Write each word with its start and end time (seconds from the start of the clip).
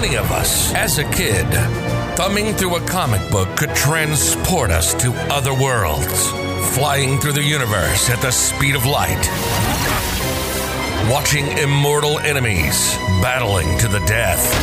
many 0.00 0.16
of 0.16 0.30
us, 0.30 0.72
as 0.74 0.98
a 0.98 1.10
kid, 1.10 1.44
thumbing 2.16 2.54
through 2.54 2.76
a 2.76 2.80
comic 2.82 3.20
book 3.32 3.48
could 3.56 3.74
transport 3.74 4.70
us 4.70 4.94
to 4.94 5.12
other 5.28 5.52
worlds, 5.52 6.30
flying 6.76 7.18
through 7.18 7.32
the 7.32 7.42
universe 7.42 8.08
at 8.08 8.20
the 8.22 8.30
speed 8.30 8.76
of 8.76 8.86
light, 8.86 9.18
watching 11.10 11.48
immortal 11.58 12.20
enemies 12.20 12.94
battling 13.20 13.76
to 13.78 13.88
the 13.88 13.98
death. 14.06 14.54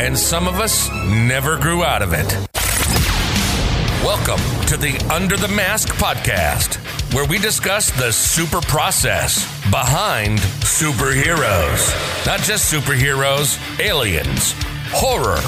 And 0.00 0.18
some 0.18 0.48
of 0.48 0.58
us 0.58 0.90
never 1.06 1.56
grew 1.58 1.84
out 1.84 2.02
of 2.02 2.12
it. 2.12 2.26
Welcome 4.02 4.40
to 4.66 4.76
the 4.76 4.98
Under 5.14 5.36
the 5.36 5.46
Mask 5.46 5.90
podcast, 5.90 6.80
where 7.12 7.26
we 7.26 7.38
discuss 7.38 7.90
the 7.90 8.10
super 8.10 8.60
process 8.62 9.44
behind 9.70 10.38
superheroes. 10.60 11.94
Not 12.24 12.40
just 12.40 12.72
superheroes, 12.72 13.58
aliens, 13.78 14.54
horror, 14.88 15.40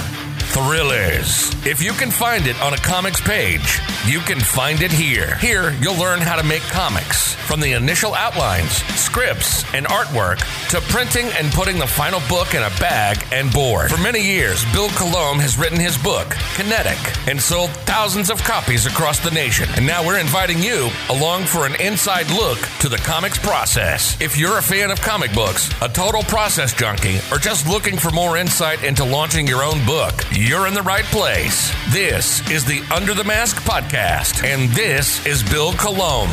thrillers. 0.55 1.51
If 1.67 1.83
you 1.83 1.93
can 1.93 2.13
find 2.13 2.47
it 2.47 2.61
on 2.63 2.75
a 2.75 2.77
comics 2.77 3.21
page, 3.21 3.81
you 4.07 4.21
can 4.21 4.39
find 4.39 4.83
it 4.83 4.93
here. 4.93 5.35
Here, 5.37 5.73
you'll 5.81 5.99
learn 5.99 6.21
how 6.21 6.37
to 6.37 6.45
make 6.45 6.63
comics 6.63 7.35
from 7.35 7.61
the 7.61 7.73
initial 7.73 8.15
outlines, 8.15 8.71
scripts, 8.95 9.65
and 9.75 9.85
artwork 9.87 10.39
to 10.71 10.81
printing 10.93 11.27
and 11.39 11.53
putting 11.53 11.79
the 11.79 11.87
final 11.87 12.21
book 12.29 12.55
in 12.55 12.63
a 12.63 12.71
bag 12.81 13.23
and 13.33 13.53
board. 13.53 13.91
For 13.91 14.01
many 14.01 14.21
years, 14.21 14.65
Bill 14.73 14.89
Colomb 14.91 15.39
has 15.41 15.59
written 15.59 15.79
his 15.79 15.99
book, 15.99 16.31
Kinetic, 16.55 16.99
and 17.29 17.41
sold 17.41 17.71
thousands 17.85 18.31
of 18.31 18.43
copies 18.45 18.87
across 18.87 19.19
the 19.19 19.31
nation. 19.31 19.69
And 19.77 19.87
now 19.87 20.07
we're 20.07 20.21
inviting 20.21 20.63
you 20.63 20.89
along 21.11 21.45
for 21.45 21.67
an 21.67 21.75
inside 21.81 22.31
look 22.31 22.59
to 22.81 22.89
the 22.89 22.99
comics 22.99 23.39
process. 23.39 24.21
If 24.21 24.39
you're 24.39 24.59
a 24.59 24.63
fan 24.63 24.91
of 24.91 25.01
comic 25.01 25.35
books, 25.35 25.71
a 25.83 25.89
total 25.89 26.23
process 26.23 26.73
junkie, 26.73 27.19
or 27.33 27.39
just 27.39 27.69
looking 27.69 27.97
for 27.97 28.11
more 28.11 28.37
insight 28.37 28.85
into 28.85 29.05
launching 29.05 29.47
your 29.47 29.63
own 29.63 29.85
book, 29.85 30.15
you're 30.47 30.67
in 30.67 30.75
the 30.75 30.83
right 30.83 31.05
place. 31.07 31.73
This 31.91 32.47
is 32.51 32.67
the 32.67 32.83
Under 32.95 33.15
the 33.15 33.25
Mask 33.25 33.57
podcast, 33.63 34.45
and 34.45 34.71
this 34.73 35.25
is 35.25 35.43
Bill 35.43 35.73
Colomb. 35.73 36.29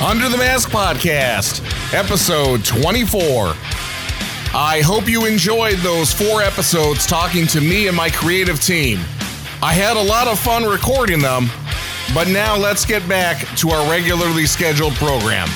Under 0.00 0.28
the 0.28 0.36
Mask 0.38 0.70
Podcast, 0.70 1.60
episode 1.92 2.64
24. 2.64 3.52
I 4.54 4.80
hope 4.84 5.08
you 5.08 5.26
enjoyed 5.26 5.78
those 5.78 6.12
four 6.12 6.40
episodes 6.40 7.04
talking 7.04 7.48
to 7.48 7.60
me 7.60 7.88
and 7.88 7.96
my 7.96 8.10
creative 8.10 8.62
team. 8.62 9.00
I 9.60 9.72
had 9.72 9.96
a 9.96 10.02
lot 10.02 10.28
of 10.28 10.38
fun 10.38 10.66
recording 10.66 11.18
them, 11.18 11.48
but 12.14 12.28
now 12.28 12.56
let's 12.56 12.84
get 12.86 13.06
back 13.08 13.44
to 13.56 13.70
our 13.70 13.90
regularly 13.90 14.46
scheduled 14.46 14.94
program. 14.94 15.48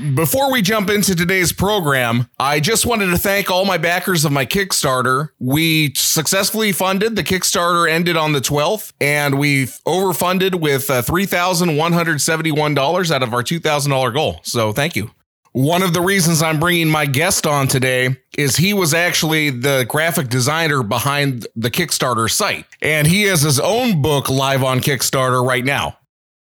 Before 0.00 0.50
we 0.50 0.62
jump 0.62 0.88
into 0.88 1.14
today's 1.14 1.52
program, 1.52 2.26
I 2.38 2.58
just 2.58 2.86
wanted 2.86 3.10
to 3.10 3.18
thank 3.18 3.50
all 3.50 3.66
my 3.66 3.76
backers 3.76 4.24
of 4.24 4.32
my 4.32 4.46
Kickstarter. 4.46 5.28
We 5.38 5.92
successfully 5.94 6.72
funded. 6.72 7.16
The 7.16 7.22
Kickstarter 7.22 7.90
ended 7.90 8.16
on 8.16 8.32
the 8.32 8.40
12th, 8.40 8.94
and 8.98 9.38
we 9.38 9.66
overfunded 9.86 10.58
with 10.58 10.88
uh, 10.88 11.02
$3,171 11.02 13.10
out 13.10 13.22
of 13.22 13.34
our 13.34 13.42
$2,000 13.42 14.14
goal. 14.14 14.40
So 14.42 14.72
thank 14.72 14.96
you. 14.96 15.10
One 15.52 15.82
of 15.82 15.92
the 15.92 16.00
reasons 16.00 16.42
I'm 16.42 16.60
bringing 16.60 16.88
my 16.88 17.04
guest 17.04 17.46
on 17.46 17.68
today 17.68 18.16
is 18.38 18.56
he 18.56 18.72
was 18.72 18.94
actually 18.94 19.50
the 19.50 19.84
graphic 19.86 20.28
designer 20.28 20.82
behind 20.82 21.46
the 21.56 21.70
Kickstarter 21.70 22.30
site, 22.30 22.64
and 22.80 23.06
he 23.06 23.24
has 23.24 23.42
his 23.42 23.60
own 23.60 24.00
book 24.00 24.30
live 24.30 24.64
on 24.64 24.80
Kickstarter 24.80 25.46
right 25.46 25.64
now. 25.64 25.98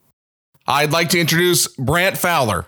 I'd 0.69 0.93
like 0.93 1.09
to 1.09 1.19
introduce 1.19 1.67
Brant 1.67 2.17
Fowler. 2.17 2.67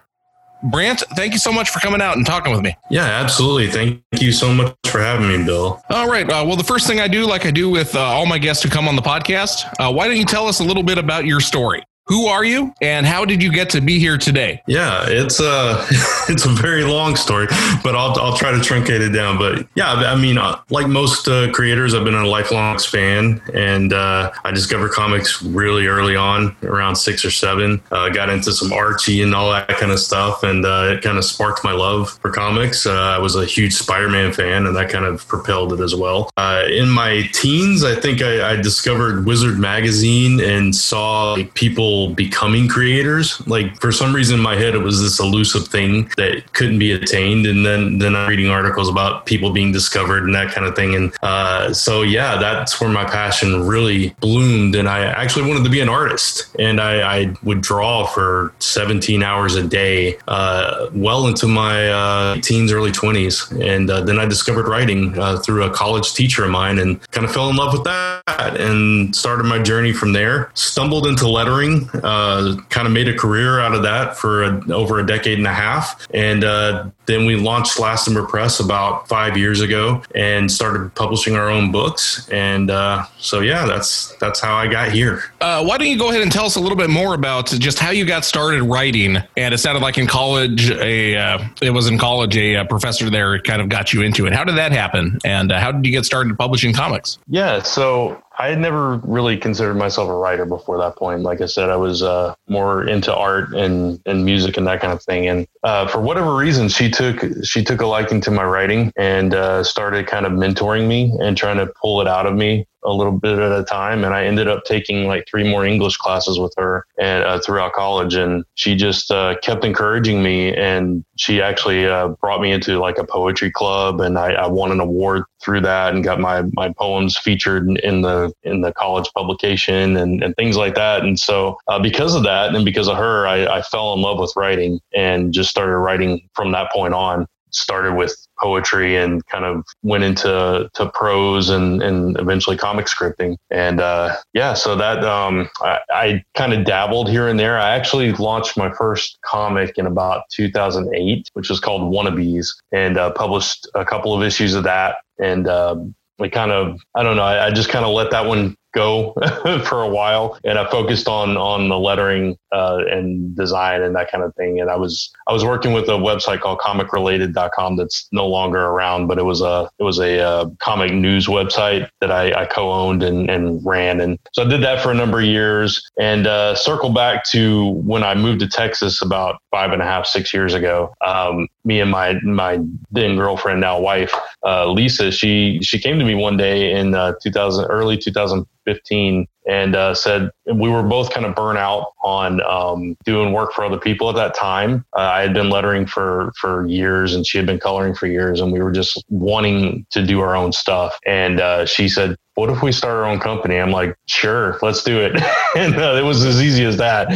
Brant, 0.63 1.01
thank 1.17 1.33
you 1.33 1.39
so 1.39 1.53
much 1.53 1.71
for 1.71 1.81
coming 1.81 2.01
out 2.01 2.17
and 2.17 2.25
talking 2.25 2.53
with 2.53 2.63
me. 2.63 2.77
Yeah, 2.91 3.05
absolutely. 3.05 3.69
Thank 3.69 4.03
you 4.21 4.33
so 4.33 4.53
much 4.53 4.75
for 4.87 5.01
having 5.01 5.29
me, 5.29 5.45
Bill. 5.45 5.83
All 5.91 6.09
right. 6.09 6.29
Uh, 6.29 6.45
well, 6.47 6.57
the 6.57 6.65
first 6.65 6.87
thing 6.87 7.01
I 7.01 7.09
do, 7.09 7.27
like 7.27 7.47
I 7.47 7.51
do 7.51 7.69
with 7.69 7.95
uh, 7.97 8.01
all 8.01 8.27
my 8.27 8.39
guests 8.39 8.63
who 8.63 8.69
come 8.69 8.87
on 8.87 8.97
the 8.97 9.03
podcast, 9.03 9.65
uh, 9.81 9.93
why 9.93 10.07
don't 10.07 10.17
you 10.17 10.25
tell 10.25 10.47
us 10.47 10.61
a 10.61 10.65
little 10.65 10.83
bit 10.83 10.99
about 10.99 11.27
your 11.27 11.41
story? 11.41 11.83
Who 12.07 12.27
are 12.27 12.45
you, 12.45 12.75
and 12.83 13.07
how 13.07 13.25
did 13.25 13.41
you 13.41 13.53
get 13.53 13.71
to 13.71 13.81
be 13.81 14.01
here 14.01 14.19
today? 14.19 14.61
Yeah, 14.67 15.05
it's 15.07 15.39
a 15.39 15.87
it's 16.29 16.45
a 16.45 16.49
very 16.49 16.83
long 16.83 17.15
story, 17.15 17.47
but 17.85 17.95
I'll 17.95 18.19
I'll 18.21 18.37
try 18.37 18.51
to 18.51 18.59
truncate 18.59 19.01
it 19.01 19.11
down. 19.11 19.39
But 19.39 19.69
yeah, 19.77 19.93
I 19.93 20.17
mean, 20.17 20.37
uh, 20.37 20.61
like 20.69 20.89
most 20.89 21.29
uh, 21.29 21.53
creators, 21.53 21.95
I've 21.95 22.05
been 22.05 22.15
a 22.15 22.27
lifelong 22.27 22.77
fan, 22.79 23.41
and 23.55 23.93
uh, 23.93 24.33
I 24.45 24.51
discovered 24.51 24.91
comics 24.91 25.43
really 25.43 25.87
early 25.87 26.17
on, 26.17 26.57
around 26.65 26.97
six 26.97 27.25
or 27.25 27.31
seven. 27.31 27.81
Uh, 27.93 28.09
got 28.09 28.29
into 28.31 28.53
some 28.53 28.73
Archie 28.73 29.23
and 29.23 29.33
all 29.33 29.53
that 29.53 29.69
kind 29.69 29.93
of 29.93 30.01
stuff, 30.01 30.43
and 30.43 30.67
uh, 30.67 30.95
it 30.97 31.03
kind 31.03 31.19
of 31.19 31.25
sparked 31.25 31.63
my 31.63 31.73
love 31.73 32.19
for 32.21 32.33
comics. 32.33 32.85
Uh, 32.85 32.93
I 32.93 33.19
was 33.19 33.37
a 33.37 33.47
huge 33.47 33.75
Spider-Man 33.75 34.33
fan, 34.33 34.67
and 34.67 34.75
that 34.75 34.91
kind 34.91 35.05
of 35.05 35.27
propelled 35.29 35.73
it 35.73 35.81
as 35.81 35.95
well. 35.95 36.31
in 36.69 36.91
my 36.91 37.29
teens, 37.33 37.85
I 37.85 37.95
think 37.95 38.23
I, 38.23 38.55
I 38.55 38.57
discovered 38.57 39.25
Wizard 39.25 39.59
magazine 39.59 40.41
and 40.41 40.75
saw 40.75 41.35
like, 41.35 41.55
people 41.55 42.02
becoming 42.09 42.69
creators. 42.69 43.47
Like 43.47 43.81
for 43.81 43.93
some 43.93 44.15
reason 44.15 44.37
in 44.37 44.43
my 44.43 44.57
head, 44.57 44.75
it 44.75 44.79
was 44.79 45.01
this 45.01 45.19
elusive 45.21 45.69
thing 45.69 46.11
that 46.17 46.53
couldn't 46.53 46.79
be 46.79 46.93
attained. 46.93 47.47
And 47.47 47.65
then, 47.65 47.99
then 47.99 48.15
I'm 48.17 48.29
reading 48.29 48.49
articles 48.49 48.89
about 48.89 49.27
people 49.27 49.51
being 49.53 49.73
discovered 49.73 50.25
and 50.25 50.35
that 50.35 50.53
kind 50.53 50.67
of 50.67 50.75
thing. 50.75 50.95
And 50.95 51.13
uh, 51.23 51.73
so, 51.73 52.03
yeah, 52.03 52.37
that's 52.37 52.81
where 52.81 52.91
my 52.91 53.05
passion 53.05 53.67
really 53.67 54.11
bloomed. 54.21 54.75
And 54.75 54.89
I 54.89 55.05
actually 55.05 55.49
wanted 55.49 55.65
to 55.65 55.71
be 55.71 55.81
an 55.81 55.89
artist. 55.89 56.55
And 56.59 56.81
I, 56.81 57.21
I 57.21 57.35
would 57.43 57.61
draw 57.61 58.07
for 58.07 58.53
17 58.59 59.23
hours 59.23 59.55
a 59.55 59.67
day, 59.67 60.19
uh, 60.29 60.89
well 60.95 61.27
into 61.27 61.47
my 61.47 61.89
uh, 61.89 62.37
teens, 62.41 62.73
early 62.73 62.93
20s. 62.93 63.51
And 63.65 63.91
uh, 63.91 64.03
then 64.03 64.19
I 64.19 64.27
discovered 64.27 64.69
writing 64.69 65.19
uh, 65.19 65.39
through 65.39 65.65
a 65.65 65.71
college 65.71 66.15
teacher 66.15 66.45
of 66.45 66.51
mine 66.51 66.79
and 66.79 67.01
kind 67.11 67.25
of 67.25 67.33
fell 67.33 67.49
in 67.51 67.57
love 67.57 67.73
with 67.73 67.85
that 67.85 68.23
and 68.61 69.15
started 69.15 69.45
my 69.45 69.61
journey 69.63 69.93
from 69.93 70.13
there. 70.13 70.51
Stumbled 70.55 71.07
into 71.07 71.29
lettering 71.29 71.82
uh, 72.03 72.57
kind 72.69 72.87
of 72.87 72.93
made 72.93 73.09
a 73.09 73.17
career 73.17 73.61
out 73.61 73.75
of 73.75 73.83
that 73.83 74.17
for 74.17 74.43
a, 74.45 74.73
over 74.73 74.99
a 74.99 75.07
decade 75.07 75.39
and 75.39 75.47
a 75.47 75.53
half. 75.53 76.07
And 76.13 76.45
uh, 76.45 76.91
then 77.07 77.27
we 77.27 77.37
launched 77.37 77.79
Last 77.79 78.07
Ember 78.09 78.27
Press 78.27 78.61
about 78.61 79.09
five 79.09 79.37
years 79.37 79.61
ago 79.61 80.03
and 80.15 80.51
started 80.51 80.95
publishing 80.95 81.37
our 81.37 81.51
own 81.51 81.73
books. 81.73 82.29
And 82.31 82.71
uh, 82.71 83.07
so, 83.19 83.41
yeah, 83.41 83.67
that's 83.67 84.15
that's 84.17 84.41
how 84.41 84.55
I 84.55 84.69
got 84.69 84.93
here. 84.93 85.25
Uh, 85.41 85.65
why 85.65 85.79
don't 85.79 85.89
you 85.89 85.99
go 85.99 86.11
ahead 86.11 86.23
and 86.23 86.31
tell 86.31 86.47
us 86.47 86.57
a 86.57 86.61
little 86.61 86.77
bit 86.77 86.91
more 86.91 87.15
about 87.15 87.47
just 87.47 87.79
how 87.79 87.91
you 87.91 88.05
got 88.05 88.25
started 88.25 88.63
writing? 88.63 89.19
And 89.37 89.55
it 89.55 89.59
sounded 89.59 89.83
like 89.83 89.99
in 89.99 90.07
college, 90.07 90.71
a 90.71 91.17
uh, 91.17 91.45
it 91.61 91.71
was 91.71 91.89
in 91.89 91.99
college, 91.99 92.37
a, 92.37 92.57
a, 92.57 92.65
professor 92.65 93.11
there 93.11 93.39
kind 93.41 93.61
of 93.61 93.69
got 93.69 93.93
you 93.93 94.03
into 94.03 94.27
it. 94.27 94.33
How 94.33 94.45
did 94.45 94.57
that 94.57 94.73
happen? 94.73 95.19
And 95.25 95.53
uh, 95.53 95.61
how 95.61 95.73
did 95.73 95.85
you 95.85 95.93
get 95.93 96.05
started 96.05 96.37
publishing 96.39 96.73
comics? 96.73 97.19
Yeah, 97.29 97.63
so 97.63 98.23
I 98.43 98.49
had 98.49 98.59
never 98.59 98.97
really 99.05 99.37
considered 99.37 99.75
myself 99.75 100.09
a 100.09 100.15
writer 100.17 100.45
before 100.45 100.77
that 100.79 100.97
point. 100.97 101.23
Like 101.23 101.41
I 101.41 101.47
said, 101.47 101.71
I 101.71 101.77
was 101.77 102.03
uh, 102.03 102.35
more 102.49 102.89
into 102.89 103.15
art 103.15 103.55
and, 103.55 104.01
and 104.05 104.25
music 104.25 104.57
and 104.57 104.67
that 104.67 104.81
kind 104.81 104.93
of 104.93 105.01
thing. 105.01 105.29
And 105.29 105.47
uh, 105.63 105.87
for 105.87 106.01
whatever 106.01 106.35
reason, 106.35 106.69
she 106.69 106.91
took 106.91 107.25
she 107.45 107.63
took 107.63 107.81
a 107.81 107.87
liking 107.87 108.21
to 108.23 108.33
my 108.33 108.43
writing 108.43 108.93
and 108.97 109.33
uh, 109.33 109.63
started 109.63 110.09
kind 110.09 110.27
of 110.27 110.33
mentoring 110.33 110.89
me 110.89 111.17
and 111.21 111.37
trying 111.37 111.59
to 111.59 111.73
pull 111.81 112.01
it 112.01 112.09
out 112.09 112.27
of 112.27 112.35
me 112.35 112.67
a 112.85 112.93
little 112.93 113.19
bit 113.19 113.39
at 113.39 113.53
a 113.53 113.65
time. 113.65 114.05
And 114.05 114.15
I 114.15 114.25
ended 114.25 114.49
up 114.49 114.65
taking 114.65 115.07
like 115.07 115.27
three 115.29 115.49
more 115.49 115.65
English 115.65 115.97
classes 115.97 116.39
with 116.39 116.55
her 116.57 116.87
and 116.99 117.25
uh, 117.25 117.39
throughout 117.41 117.73
college. 117.73 118.15
And 118.15 118.45
she 118.55 118.75
just 118.75 119.11
uh, 119.11 119.37
kept 119.43 119.65
encouraging 119.65 120.23
me. 120.23 120.55
And 120.55 121.05
she 121.17 121.41
actually 121.41 121.87
uh, 121.87 122.09
brought 122.21 122.41
me 122.41 122.53
into 122.53 122.79
like 122.79 122.99
a 122.99 123.05
poetry 123.05 123.51
club, 123.51 124.01
and 124.01 124.19
I, 124.19 124.33
I, 124.33 124.47
won 124.47 124.73
an 124.73 124.81
award 124.81 125.23
through 125.43 125.61
that 125.61 125.95
and 125.95 126.03
got 126.03 126.19
my 126.19 126.43
my 126.53 126.73
poems 126.77 127.17
featured 127.17 127.69
in, 127.83 128.03
the 128.03 128.33
in 128.43 128.61
the 128.61 128.73
college 128.73 129.09
publication 129.15 129.97
and, 129.97 130.23
and 130.23 130.35
things 130.37 130.57
like 130.57 130.75
that. 130.75 131.03
And 131.03 131.19
so 131.19 131.59
uh, 131.69 131.79
because 131.79 132.15
of 132.15 132.25
that 132.25 132.55
and 132.55 132.65
because 132.65 132.89
of 132.89 132.97
her, 132.97 133.27
I, 133.27 133.47
I 133.59 133.63
fell 133.63 133.95
in 133.95 134.01
love 134.01 134.19
with 134.19 134.33
writing 134.37 134.81
and 134.95 135.33
just 135.33 135.51
started 135.51 135.77
writing 135.77 136.29
from 136.35 136.53
that 136.53 136.73
point 136.73 136.95
on 136.95 137.27
started 137.53 137.95
with 137.95 138.17
poetry 138.41 138.97
and 138.97 139.25
kind 139.27 139.45
of 139.45 139.65
went 139.83 140.05
into 140.05 140.69
to 140.75 140.91
prose 140.91 141.49
and, 141.49 141.83
and 141.83 142.19
eventually 142.19 142.57
comic 142.57 142.87
scripting. 142.87 143.37
And 143.51 143.81
uh, 143.81 144.17
yeah, 144.33 144.55
so 144.55 144.77
that 144.77 145.05
um, 145.05 145.49
I, 145.61 145.79
I 145.91 146.25
kind 146.35 146.53
of 146.53 146.65
dabbled 146.65 147.09
here 147.09 147.29
and 147.29 147.39
there. 147.39 147.59
I 147.59 147.71
actually 147.71 148.13
launched 148.13 148.57
my 148.57 148.73
first 148.73 149.19
comic 149.23 149.79
in 149.79 149.87
about 149.87 150.25
2008, 150.31 151.29
which 151.35 151.49
was 151.49 151.61
called 151.61 151.93
Wannabes, 151.93 152.49
and 152.73 152.99
uh, 152.99 153.13
published 153.13 153.69
a 153.75 153.85
couple 153.85 154.15
of 154.15 154.23
issues 154.23 154.55
of 154.55 154.65
that. 154.65 154.97
And 155.19 155.47
um, 155.49 155.95
we 156.19 156.29
kind 156.29 156.51
of, 156.51 156.81
I 156.95 157.03
don't 157.03 157.17
know, 157.17 157.23
I, 157.23 157.47
I 157.47 157.51
just 157.51 157.69
kind 157.69 157.85
of 157.85 157.93
let 157.93 158.11
that 158.11 158.27
one 158.27 158.57
go 158.73 159.15
for 159.65 159.83
a 159.83 159.89
while 159.89 160.39
and 160.45 160.59
I 160.59 160.71
focused 160.71 161.09
on 161.09 161.37
on 161.37 161.69
the 161.69 161.79
lettering 161.79 162.37
uh, 162.53 162.79
and 162.91 163.35
design 163.37 163.83
and 163.83 163.95
that 163.97 164.11
kind 164.11 164.25
of 164.25 164.35
thing. 164.35 164.61
And 164.61 164.71
I 164.71 164.77
was 164.77 165.11
I 165.29 165.33
was 165.33 165.45
working 165.45 165.73
with 165.73 165.89
a 165.89 165.93
website 165.93 166.41
called 166.41 166.59
comicrelated.com 166.59 167.77
that's 167.77 168.09
no 168.13 168.27
longer 168.27 168.61
around 168.61 169.07
but 169.07 169.19
it 169.19 169.25
was 169.25 169.41
a 169.41 169.69
it 169.79 169.83
was 169.83 169.99
a 169.99 170.21
uh, 170.21 170.47
comic 170.59 170.93
news 170.93 171.27
website 171.27 171.89
that 172.01 172.11
I, 172.11 172.43
I, 172.43 172.47
co-owned 172.47 173.03
and, 173.03 173.29
and 173.29 173.65
ran. 173.65 174.01
And 174.01 174.19
so 174.33 174.43
I 174.43 174.49
did 174.49 174.63
that 174.63 174.83
for 174.83 174.91
a 174.91 174.95
number 174.95 175.19
of 175.19 175.27
years 175.27 175.91
and 175.99 176.27
uh, 176.27 176.55
circle 176.55 176.91
back 176.91 177.25
to 177.31 177.69
when 177.85 178.03
I 178.03 178.15
moved 178.15 178.41
to 178.41 178.49
Texas 178.49 179.03
about 179.03 179.42
five 179.53 179.71
and 179.71 179.81
a 179.81 179.85
half 179.85 180.07
six 180.07 180.35
years 180.35 180.55
ago. 180.55 180.93
Um, 181.07 181.47
me 181.65 181.81
and 181.81 181.91
my 181.91 182.15
my 182.23 182.59
then 182.91 183.15
girlfriend 183.17 183.61
now 183.61 183.79
wife 183.79 184.13
uh, 184.45 184.69
Lisa 184.69 185.13
she 185.13 185.61
she 185.63 185.79
came 185.79 186.01
to 186.01 186.05
me 186.05 186.17
one 186.17 186.37
day 186.37 186.73
in 186.73 186.95
uh, 186.95 187.13
2000 187.23 187.67
early 187.67 187.97
2000 187.97 188.45
15 188.65 189.27
and 189.47 189.75
uh, 189.75 189.95
said 189.95 190.31
we 190.47 190.69
were 190.69 190.83
both 190.83 191.13
kind 191.13 191.27
of 191.27 191.35
burnt 191.35 191.59
out 191.59 191.89
on 192.03 192.41
um, 192.43 192.97
doing 193.05 193.33
work 193.33 193.53
for 193.53 193.65
other 193.65 193.79
people 193.79 194.09
at 194.09 194.17
that 194.17 194.35
time. 194.35 194.85
Uh, 194.97 195.01
I 195.01 195.23
had 195.23 195.35
been 195.35 195.51
lettering 195.51 195.87
for 195.87 196.33
for 196.41 196.67
years, 196.67 197.15
and 197.15 197.27
she 197.27 197.39
had 197.39 197.47
been 197.47 197.61
coloring 197.61 197.95
for 197.95 198.07
years, 198.07 198.41
and 198.41 198.53
we 198.53 198.61
were 198.61 198.73
just 198.73 199.05
wanting 199.09 199.87
to 199.91 200.05
do 200.05 200.21
our 200.21 200.37
own 200.37 200.53
stuff. 200.53 200.99
And 201.07 201.41
uh, 201.41 201.67
she 201.67 201.89
said, 201.89 202.17
what 202.35 202.49
if 202.49 202.63
we 202.63 202.73
start 202.73 202.95
our 202.95 203.05
own 203.05 203.21
company? 203.21 203.59
I'm 203.59 203.71
like, 203.71 203.95
sure, 204.07 204.59
let's 204.63 204.83
do 204.83 205.01
it. 205.01 205.13
and 205.57 205.77
uh, 205.77 205.97
it 205.97 206.03
was 206.03 206.25
as 206.25 206.43
easy 206.43 206.65
as 206.65 206.79
that. 206.79 207.13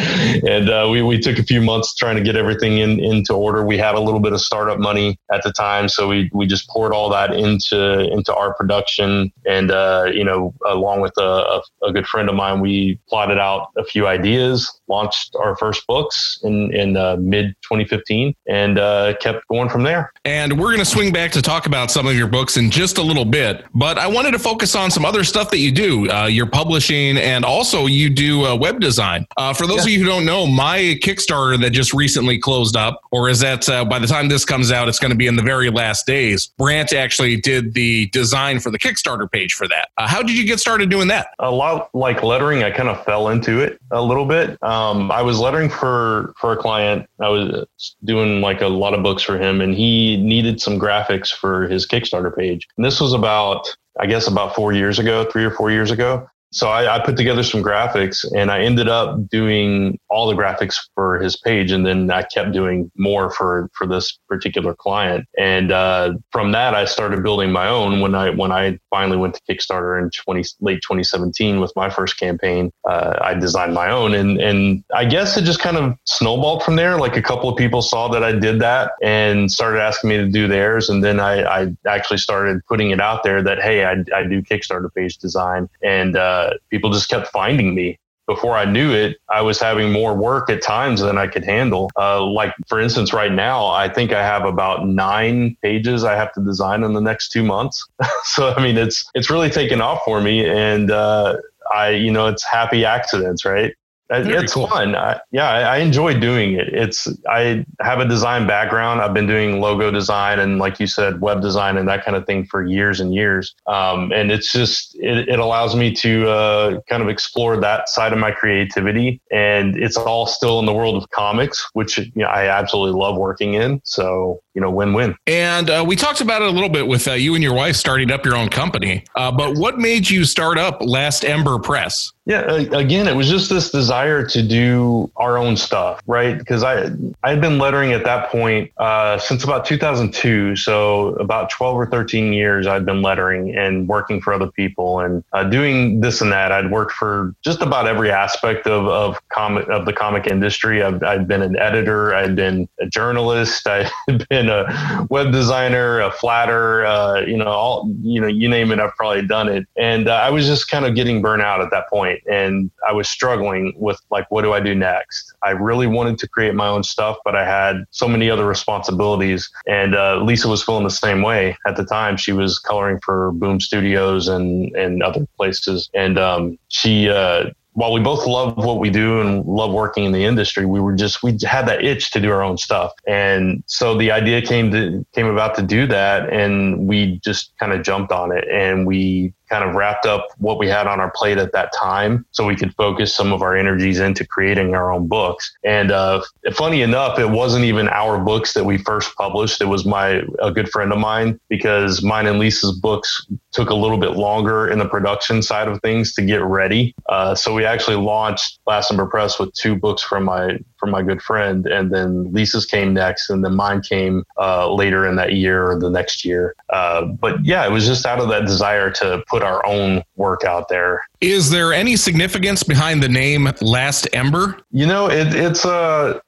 And 0.46 0.68
uh, 0.68 0.88
we, 0.90 1.00
we 1.00 1.18
took 1.18 1.38
a 1.38 1.42
few 1.42 1.62
months 1.62 1.94
trying 1.94 2.16
to 2.16 2.22
get 2.22 2.36
everything 2.36 2.78
in, 2.78 3.02
into 3.02 3.32
order. 3.32 3.64
We 3.64 3.78
had 3.78 3.94
a 3.94 4.00
little 4.00 4.20
bit 4.20 4.34
of 4.34 4.40
startup 4.40 4.78
money 4.78 5.18
at 5.32 5.42
the 5.42 5.52
time. 5.52 5.88
So 5.88 6.08
we, 6.08 6.30
we 6.34 6.46
just 6.46 6.68
poured 6.68 6.92
all 6.92 7.08
that 7.10 7.32
into, 7.32 8.00
into 8.12 8.34
our 8.34 8.52
production. 8.54 9.32
And, 9.46 9.70
uh, 9.70 10.10
you 10.12 10.24
know, 10.24 10.54
along 10.66 11.00
with 11.00 11.14
a, 11.18 11.22
a, 11.22 11.62
a, 11.84 11.92
good 11.92 12.06
friend 12.06 12.15
of 12.18 12.34
mine, 12.34 12.60
we 12.60 12.98
plotted 13.08 13.38
out 13.38 13.70
a 13.76 13.84
few 13.84 14.06
ideas, 14.06 14.80
launched 14.88 15.34
our 15.36 15.56
first 15.56 15.86
books 15.86 16.38
in, 16.42 16.74
in 16.74 16.96
uh, 16.96 17.16
mid 17.18 17.54
2015 17.62 18.34
and 18.48 18.78
uh, 18.78 19.14
kept 19.20 19.46
going 19.48 19.68
from 19.68 19.82
there. 19.82 20.12
And 20.24 20.58
we're 20.58 20.68
going 20.68 20.78
to 20.78 20.84
swing 20.84 21.12
back 21.12 21.32
to 21.32 21.42
talk 21.42 21.66
about 21.66 21.90
some 21.90 22.06
of 22.06 22.16
your 22.16 22.26
books 22.26 22.56
in 22.56 22.70
just 22.70 22.98
a 22.98 23.02
little 23.02 23.24
bit. 23.24 23.64
But 23.74 23.98
I 23.98 24.06
wanted 24.06 24.32
to 24.32 24.38
focus 24.38 24.74
on 24.74 24.90
some 24.90 25.04
other 25.04 25.24
stuff 25.24 25.50
that 25.50 25.58
you 25.58 25.72
do. 25.72 26.10
Uh, 26.10 26.26
you're 26.26 26.46
publishing 26.46 27.18
and 27.18 27.44
also 27.44 27.86
you 27.86 28.08
do 28.08 28.46
uh, 28.46 28.56
web 28.56 28.80
design. 28.80 29.26
Uh, 29.36 29.52
for 29.52 29.66
those 29.66 29.78
yeah. 29.78 29.82
of 29.82 29.88
you 29.88 29.98
who 30.00 30.06
don't 30.06 30.24
know, 30.24 30.46
my 30.46 30.98
Kickstarter 31.02 31.60
that 31.60 31.70
just 31.70 31.92
recently 31.92 32.38
closed 32.38 32.76
up, 32.76 33.00
or 33.10 33.28
is 33.28 33.40
that 33.40 33.68
uh, 33.68 33.84
by 33.84 33.98
the 33.98 34.06
time 34.06 34.28
this 34.28 34.44
comes 34.44 34.72
out, 34.72 34.88
it's 34.88 34.98
going 34.98 35.10
to 35.10 35.16
be 35.16 35.26
in 35.26 35.36
the 35.36 35.42
very 35.42 35.70
last 35.70 36.06
days. 36.06 36.52
Brant 36.58 36.92
actually 36.92 37.36
did 37.36 37.74
the 37.74 38.06
design 38.06 38.60
for 38.60 38.70
the 38.70 38.78
Kickstarter 38.78 39.30
page 39.30 39.52
for 39.52 39.68
that. 39.68 39.88
Uh, 39.98 40.06
how 40.06 40.22
did 40.22 40.36
you 40.36 40.46
get 40.46 40.60
started 40.60 40.90
doing 40.90 41.08
that? 41.08 41.28
A 41.38 41.50
lot 41.50 41.90
like 41.94 42.05
lettering, 42.22 42.62
I 42.62 42.70
kind 42.70 42.88
of 42.88 43.04
fell 43.04 43.28
into 43.28 43.60
it 43.60 43.78
a 43.90 44.02
little 44.02 44.26
bit. 44.26 44.62
Um, 44.62 45.10
I 45.10 45.22
was 45.22 45.38
lettering 45.38 45.70
for 45.70 46.34
for 46.38 46.52
a 46.52 46.56
client. 46.56 47.08
I 47.20 47.28
was 47.28 47.66
doing 48.04 48.40
like 48.40 48.60
a 48.60 48.68
lot 48.68 48.94
of 48.94 49.02
books 49.02 49.22
for 49.22 49.38
him, 49.38 49.60
and 49.60 49.74
he 49.74 50.16
needed 50.16 50.60
some 50.60 50.78
graphics 50.78 51.32
for 51.32 51.68
his 51.68 51.86
Kickstarter 51.86 52.34
page. 52.34 52.66
And 52.76 52.84
this 52.84 53.00
was 53.00 53.12
about 53.12 53.68
I 53.98 54.06
guess 54.06 54.26
about 54.26 54.54
four 54.54 54.72
years 54.72 54.98
ago, 54.98 55.24
three 55.30 55.44
or 55.44 55.50
four 55.50 55.70
years 55.70 55.90
ago 55.90 56.28
so 56.56 56.70
I, 56.70 56.96
I, 56.96 56.98
put 57.00 57.18
together 57.18 57.42
some 57.42 57.62
graphics 57.62 58.24
and 58.34 58.50
I 58.50 58.60
ended 58.60 58.88
up 58.88 59.28
doing 59.28 59.98
all 60.08 60.26
the 60.26 60.32
graphics 60.32 60.76
for 60.94 61.18
his 61.18 61.36
page. 61.36 61.70
And 61.70 61.84
then 61.84 62.10
I 62.10 62.22
kept 62.22 62.52
doing 62.52 62.90
more 62.96 63.30
for, 63.30 63.68
for 63.74 63.86
this 63.86 64.18
particular 64.26 64.74
client. 64.74 65.26
And, 65.36 65.70
uh, 65.70 66.14
from 66.32 66.52
that, 66.52 66.74
I 66.74 66.86
started 66.86 67.22
building 67.22 67.52
my 67.52 67.68
own 67.68 68.00
when 68.00 68.14
I, 68.14 68.30
when 68.30 68.52
I 68.52 68.78
finally 68.88 69.18
went 69.18 69.34
to 69.34 69.42
Kickstarter 69.46 70.02
in 70.02 70.08
20, 70.08 70.44
late 70.62 70.80
2017 70.80 71.60
with 71.60 71.74
my 71.76 71.90
first 71.90 72.18
campaign, 72.18 72.72
uh, 72.88 73.18
I 73.20 73.34
designed 73.34 73.74
my 73.74 73.90
own. 73.90 74.14
And, 74.14 74.40
and 74.40 74.82
I 74.94 75.04
guess 75.04 75.36
it 75.36 75.42
just 75.42 75.60
kind 75.60 75.76
of 75.76 75.94
snowballed 76.04 76.62
from 76.62 76.76
there. 76.76 76.98
Like 76.98 77.18
a 77.18 77.22
couple 77.22 77.50
of 77.50 77.58
people 77.58 77.82
saw 77.82 78.08
that 78.08 78.24
I 78.24 78.32
did 78.32 78.62
that 78.62 78.92
and 79.02 79.52
started 79.52 79.82
asking 79.82 80.08
me 80.08 80.16
to 80.16 80.26
do 80.26 80.48
theirs. 80.48 80.88
And 80.88 81.04
then 81.04 81.20
I, 81.20 81.42
I 81.42 81.76
actually 81.86 82.18
started 82.18 82.64
putting 82.66 82.92
it 82.92 83.00
out 83.00 83.24
there 83.24 83.42
that, 83.42 83.60
Hey, 83.60 83.84
I, 83.84 84.02
I 84.14 84.24
do 84.26 84.40
Kickstarter 84.40 84.88
page 84.94 85.18
design. 85.18 85.68
And, 85.82 86.16
uh, 86.16 86.45
people 86.70 86.90
just 86.90 87.08
kept 87.08 87.28
finding 87.28 87.74
me. 87.74 87.98
Before 88.26 88.56
I 88.56 88.64
knew 88.64 88.92
it, 88.92 89.18
I 89.32 89.42
was 89.42 89.60
having 89.60 89.92
more 89.92 90.12
work 90.12 90.50
at 90.50 90.60
times 90.60 91.00
than 91.00 91.16
I 91.16 91.28
could 91.28 91.44
handle. 91.44 91.90
Uh, 91.96 92.24
like, 92.24 92.52
for 92.66 92.80
instance, 92.80 93.12
right 93.12 93.30
now, 93.30 93.66
I 93.66 93.88
think 93.88 94.12
I 94.12 94.20
have 94.20 94.44
about 94.44 94.88
nine 94.88 95.56
pages 95.62 96.02
I 96.02 96.16
have 96.16 96.32
to 96.32 96.40
design 96.40 96.82
in 96.82 96.92
the 96.92 97.00
next 97.00 97.28
two 97.28 97.44
months. 97.44 97.86
so, 98.24 98.52
I 98.52 98.60
mean, 98.60 98.76
it's 98.78 99.08
it's 99.14 99.30
really 99.30 99.48
taken 99.48 99.80
off 99.80 100.00
for 100.04 100.20
me, 100.20 100.44
and 100.44 100.90
uh, 100.90 101.36
I, 101.72 101.90
you 101.90 102.10
know, 102.10 102.26
it's 102.26 102.42
happy 102.42 102.84
accidents, 102.84 103.44
right? 103.44 103.76
Very 104.08 104.44
it's 104.44 104.54
cool. 104.54 104.68
fun. 104.68 104.94
I, 104.94 105.20
yeah, 105.32 105.48
I, 105.48 105.60
I, 105.60 105.76
enjoy 105.78 106.18
doing 106.18 106.54
it. 106.54 106.68
It's 106.68 107.08
I 107.28 107.64
have 107.80 107.98
a 107.98 108.06
design 108.06 108.46
background. 108.46 109.00
I've 109.00 109.12
been 109.12 109.26
doing 109.26 109.60
logo 109.60 109.90
design 109.90 110.38
and, 110.38 110.58
like 110.58 110.78
you 110.78 110.86
said, 110.86 111.20
web 111.20 111.42
design 111.42 111.76
and 111.76 111.88
that 111.88 112.04
kind 112.04 112.16
of 112.16 112.24
thing 112.24 112.46
for 112.46 112.64
years 112.64 113.00
and 113.00 113.12
years. 113.12 113.54
Um, 113.66 114.12
and 114.12 114.30
it's 114.30 114.52
just 114.52 114.94
it, 115.00 115.28
it 115.28 115.38
allows 115.40 115.74
me 115.74 115.92
to 115.96 116.28
uh, 116.28 116.80
kind 116.88 117.02
of 117.02 117.08
explore 117.08 117.56
that 117.56 117.88
side 117.88 118.12
of 118.12 118.18
my 118.20 118.30
creativity. 118.30 119.20
And 119.32 119.76
it's 119.76 119.96
all 119.96 120.26
still 120.26 120.60
in 120.60 120.66
the 120.66 120.74
world 120.74 121.02
of 121.02 121.10
comics, 121.10 121.68
which 121.72 121.98
you 121.98 122.12
know, 122.14 122.28
I 122.28 122.46
absolutely 122.46 122.98
love 123.00 123.16
working 123.16 123.54
in. 123.54 123.80
So 123.84 124.40
you 124.54 124.62
know, 124.62 124.70
win 124.70 124.94
win. 124.94 125.14
And 125.26 125.68
uh, 125.68 125.84
we 125.86 125.96
talked 125.96 126.22
about 126.22 126.42
it 126.42 126.48
a 126.48 126.50
little 126.50 126.70
bit 126.70 126.86
with 126.86 127.06
uh, 127.06 127.12
you 127.12 127.34
and 127.34 127.42
your 127.42 127.54
wife 127.54 127.76
starting 127.76 128.10
up 128.10 128.24
your 128.24 128.36
own 128.36 128.48
company. 128.48 129.04
Uh, 129.14 129.30
but 129.30 129.58
what 129.58 129.78
made 129.78 130.08
you 130.08 130.24
start 130.24 130.58
up 130.58 130.78
Last 130.80 131.24
Ember 131.24 131.58
Press? 131.58 132.12
Yeah, 132.24 132.54
again, 132.54 133.06
it 133.06 133.14
was 133.14 133.28
just 133.28 133.50
this 133.50 133.70
desire 133.96 134.26
to 134.26 134.42
do 134.42 135.10
our 135.16 135.38
own 135.38 135.56
stuff, 135.56 136.02
right? 136.06 136.38
Because 136.38 136.62
I 136.62 136.90
I 137.22 137.30
had 137.30 137.40
been 137.40 137.58
lettering 137.58 137.92
at 137.92 138.04
that 138.04 138.30
point 138.30 138.70
uh, 138.76 139.18
since 139.18 139.44
about 139.44 139.64
2002, 139.64 140.56
so 140.56 141.08
about 141.16 141.50
12 141.50 141.76
or 141.76 141.86
13 141.86 142.32
years 142.32 142.66
I'd 142.66 142.86
been 142.86 143.02
lettering 143.02 143.56
and 143.56 143.88
working 143.88 144.20
for 144.20 144.32
other 144.32 144.50
people 144.50 145.00
and 145.00 145.24
uh, 145.32 145.44
doing 145.44 146.00
this 146.00 146.20
and 146.20 146.32
that. 146.32 146.52
I'd 146.52 146.70
worked 146.70 146.92
for 146.92 147.34
just 147.42 147.62
about 147.62 147.86
every 147.86 148.10
aspect 148.10 148.66
of 148.66 148.86
of 148.86 149.20
comic 149.28 149.68
of 149.68 149.84
the 149.84 149.92
comic 149.92 150.26
industry. 150.26 150.82
I've 150.82 151.02
I'd 151.02 151.26
been 151.26 151.42
an 151.42 151.58
editor, 151.58 152.14
I'd 152.14 152.36
been 152.36 152.68
a 152.80 152.86
journalist, 152.86 153.66
I'd 153.68 153.90
been 154.28 154.48
a 154.48 155.06
web 155.10 155.32
designer, 155.32 156.00
a 156.00 156.10
flatter, 156.10 156.86
uh, 156.86 157.20
you 157.20 157.36
know, 157.36 157.46
all 157.46 157.90
you 158.02 158.20
know, 158.20 158.28
you 158.28 158.48
name 158.48 158.72
it, 158.72 158.78
I've 158.78 158.94
probably 158.94 159.26
done 159.26 159.48
it. 159.48 159.66
And 159.76 160.08
uh, 160.08 160.14
I 160.14 160.30
was 160.30 160.46
just 160.46 160.70
kind 160.70 160.84
of 160.84 160.94
getting 160.94 161.22
burnt 161.22 161.42
out 161.42 161.60
at 161.60 161.70
that 161.70 161.88
point 161.88 161.96
point 161.96 162.22
and 162.26 162.70
I 162.86 162.92
was 162.92 163.08
struggling 163.08 163.74
with 163.86 164.00
like, 164.10 164.26
what 164.30 164.42
do 164.42 164.52
I 164.52 164.60
do 164.60 164.74
next? 164.74 165.32
I 165.42 165.50
really 165.50 165.86
wanted 165.86 166.18
to 166.18 166.28
create 166.28 166.54
my 166.54 166.68
own 166.68 166.82
stuff, 166.82 167.16
but 167.24 167.34
I 167.34 167.44
had 167.46 167.84
so 167.90 168.06
many 168.06 168.28
other 168.28 168.46
responsibilities. 168.46 169.50
And 169.66 169.94
uh, 169.94 170.22
Lisa 170.22 170.48
was 170.48 170.62
feeling 170.62 170.84
the 170.84 170.90
same 170.90 171.22
way 171.22 171.56
at 171.66 171.76
the 171.76 171.84
time. 171.84 172.16
She 172.16 172.32
was 172.32 172.58
coloring 172.58 173.00
for 173.04 173.32
Boom 173.32 173.60
Studios 173.60 174.28
and, 174.28 174.74
and 174.76 175.02
other 175.02 175.26
places. 175.36 175.88
And 175.94 176.18
um, 176.18 176.58
she, 176.68 177.08
uh, 177.08 177.50
while 177.76 177.92
we 177.92 178.00
both 178.00 178.26
love 178.26 178.56
what 178.56 178.80
we 178.80 178.88
do 178.88 179.20
and 179.20 179.44
love 179.44 179.70
working 179.70 180.04
in 180.04 180.12
the 180.12 180.24
industry, 180.24 180.64
we 180.64 180.80
were 180.80 180.94
just 180.94 181.22
we 181.22 181.36
had 181.44 181.68
that 181.68 181.84
itch 181.84 182.10
to 182.12 182.20
do 182.20 182.32
our 182.32 182.42
own 182.42 182.56
stuff, 182.56 182.90
and 183.06 183.62
so 183.66 183.96
the 183.98 184.10
idea 184.10 184.40
came 184.40 184.70
to 184.72 185.04
came 185.14 185.26
about 185.26 185.54
to 185.56 185.62
do 185.62 185.86
that, 185.86 186.32
and 186.32 186.88
we 186.88 187.20
just 187.22 187.52
kind 187.58 187.72
of 187.72 187.82
jumped 187.82 188.12
on 188.12 188.32
it, 188.32 188.48
and 188.48 188.86
we 188.86 189.34
kind 189.48 189.64
of 189.64 189.74
wrapped 189.74 190.06
up 190.06 190.26
what 190.38 190.58
we 190.58 190.68
had 190.68 190.86
on 190.86 191.00
our 191.00 191.10
plate 191.10 191.38
at 191.38 191.52
that 191.52 191.72
time 191.72 192.24
so 192.32 192.46
we 192.46 192.56
could 192.56 192.74
focus 192.74 193.14
some 193.14 193.32
of 193.32 193.42
our 193.42 193.56
energies 193.56 193.98
into 194.00 194.26
creating 194.26 194.74
our 194.74 194.92
own 194.92 195.06
books. 195.08 195.52
And 195.64 195.90
uh, 195.90 196.22
funny 196.52 196.82
enough 196.82 197.18
it 197.18 197.30
wasn't 197.30 197.64
even 197.64 197.88
our 197.88 198.18
books 198.18 198.54
that 198.54 198.64
we 198.64 198.78
first 198.78 199.14
published. 199.16 199.60
It 199.60 199.66
was 199.66 199.84
my 199.84 200.22
a 200.40 200.50
good 200.50 200.68
friend 200.68 200.92
of 200.92 200.98
mine 200.98 201.38
because 201.48 202.02
mine 202.02 202.26
and 202.26 202.38
lisa's 202.38 202.78
books 202.78 203.26
took 203.52 203.70
a 203.70 203.74
little 203.74 203.98
bit 203.98 204.12
longer 204.12 204.68
in 204.68 204.78
the 204.78 204.88
production 204.88 205.42
side 205.42 205.68
of 205.68 205.80
things 205.80 206.12
to 206.14 206.22
get 206.22 206.42
ready. 206.42 206.94
Uh, 207.08 207.34
so 207.34 207.54
we 207.54 207.64
actually 207.64 207.96
launched 207.96 208.58
last 208.66 208.90
Ember 208.90 209.06
press 209.06 209.38
with 209.38 209.52
two 209.54 209.74
books 209.74 210.02
from 210.02 210.24
my 210.24 210.58
from 210.86 210.92
my 210.92 211.02
good 211.02 211.20
friend 211.20 211.66
and 211.66 211.92
then 211.92 212.32
lisa's 212.32 212.64
came 212.64 212.94
next 212.94 213.28
and 213.28 213.44
then 213.44 213.54
mine 213.54 213.80
came 213.80 214.24
uh, 214.38 214.72
later 214.72 215.06
in 215.06 215.16
that 215.16 215.32
year 215.32 215.68
or 215.68 215.78
the 215.78 215.90
next 215.90 216.24
year 216.24 216.54
uh, 216.70 217.02
but 217.02 217.44
yeah 217.44 217.66
it 217.66 217.72
was 217.72 217.86
just 217.86 218.06
out 218.06 218.20
of 218.20 218.28
that 218.28 218.46
desire 218.46 218.90
to 218.90 219.22
put 219.26 219.42
our 219.42 219.64
own 219.66 220.02
work 220.16 220.44
out 220.44 220.68
there. 220.68 221.02
Is 221.20 221.50
there 221.50 221.72
any 221.72 221.96
significance 221.96 222.62
behind 222.62 223.02
the 223.02 223.08
name 223.08 223.50
Last 223.60 224.08
Ember? 224.12 224.58
You 224.70 224.86
know, 224.86 225.10
it, 225.10 225.34
it's 225.34 225.64
a. 225.64 226.20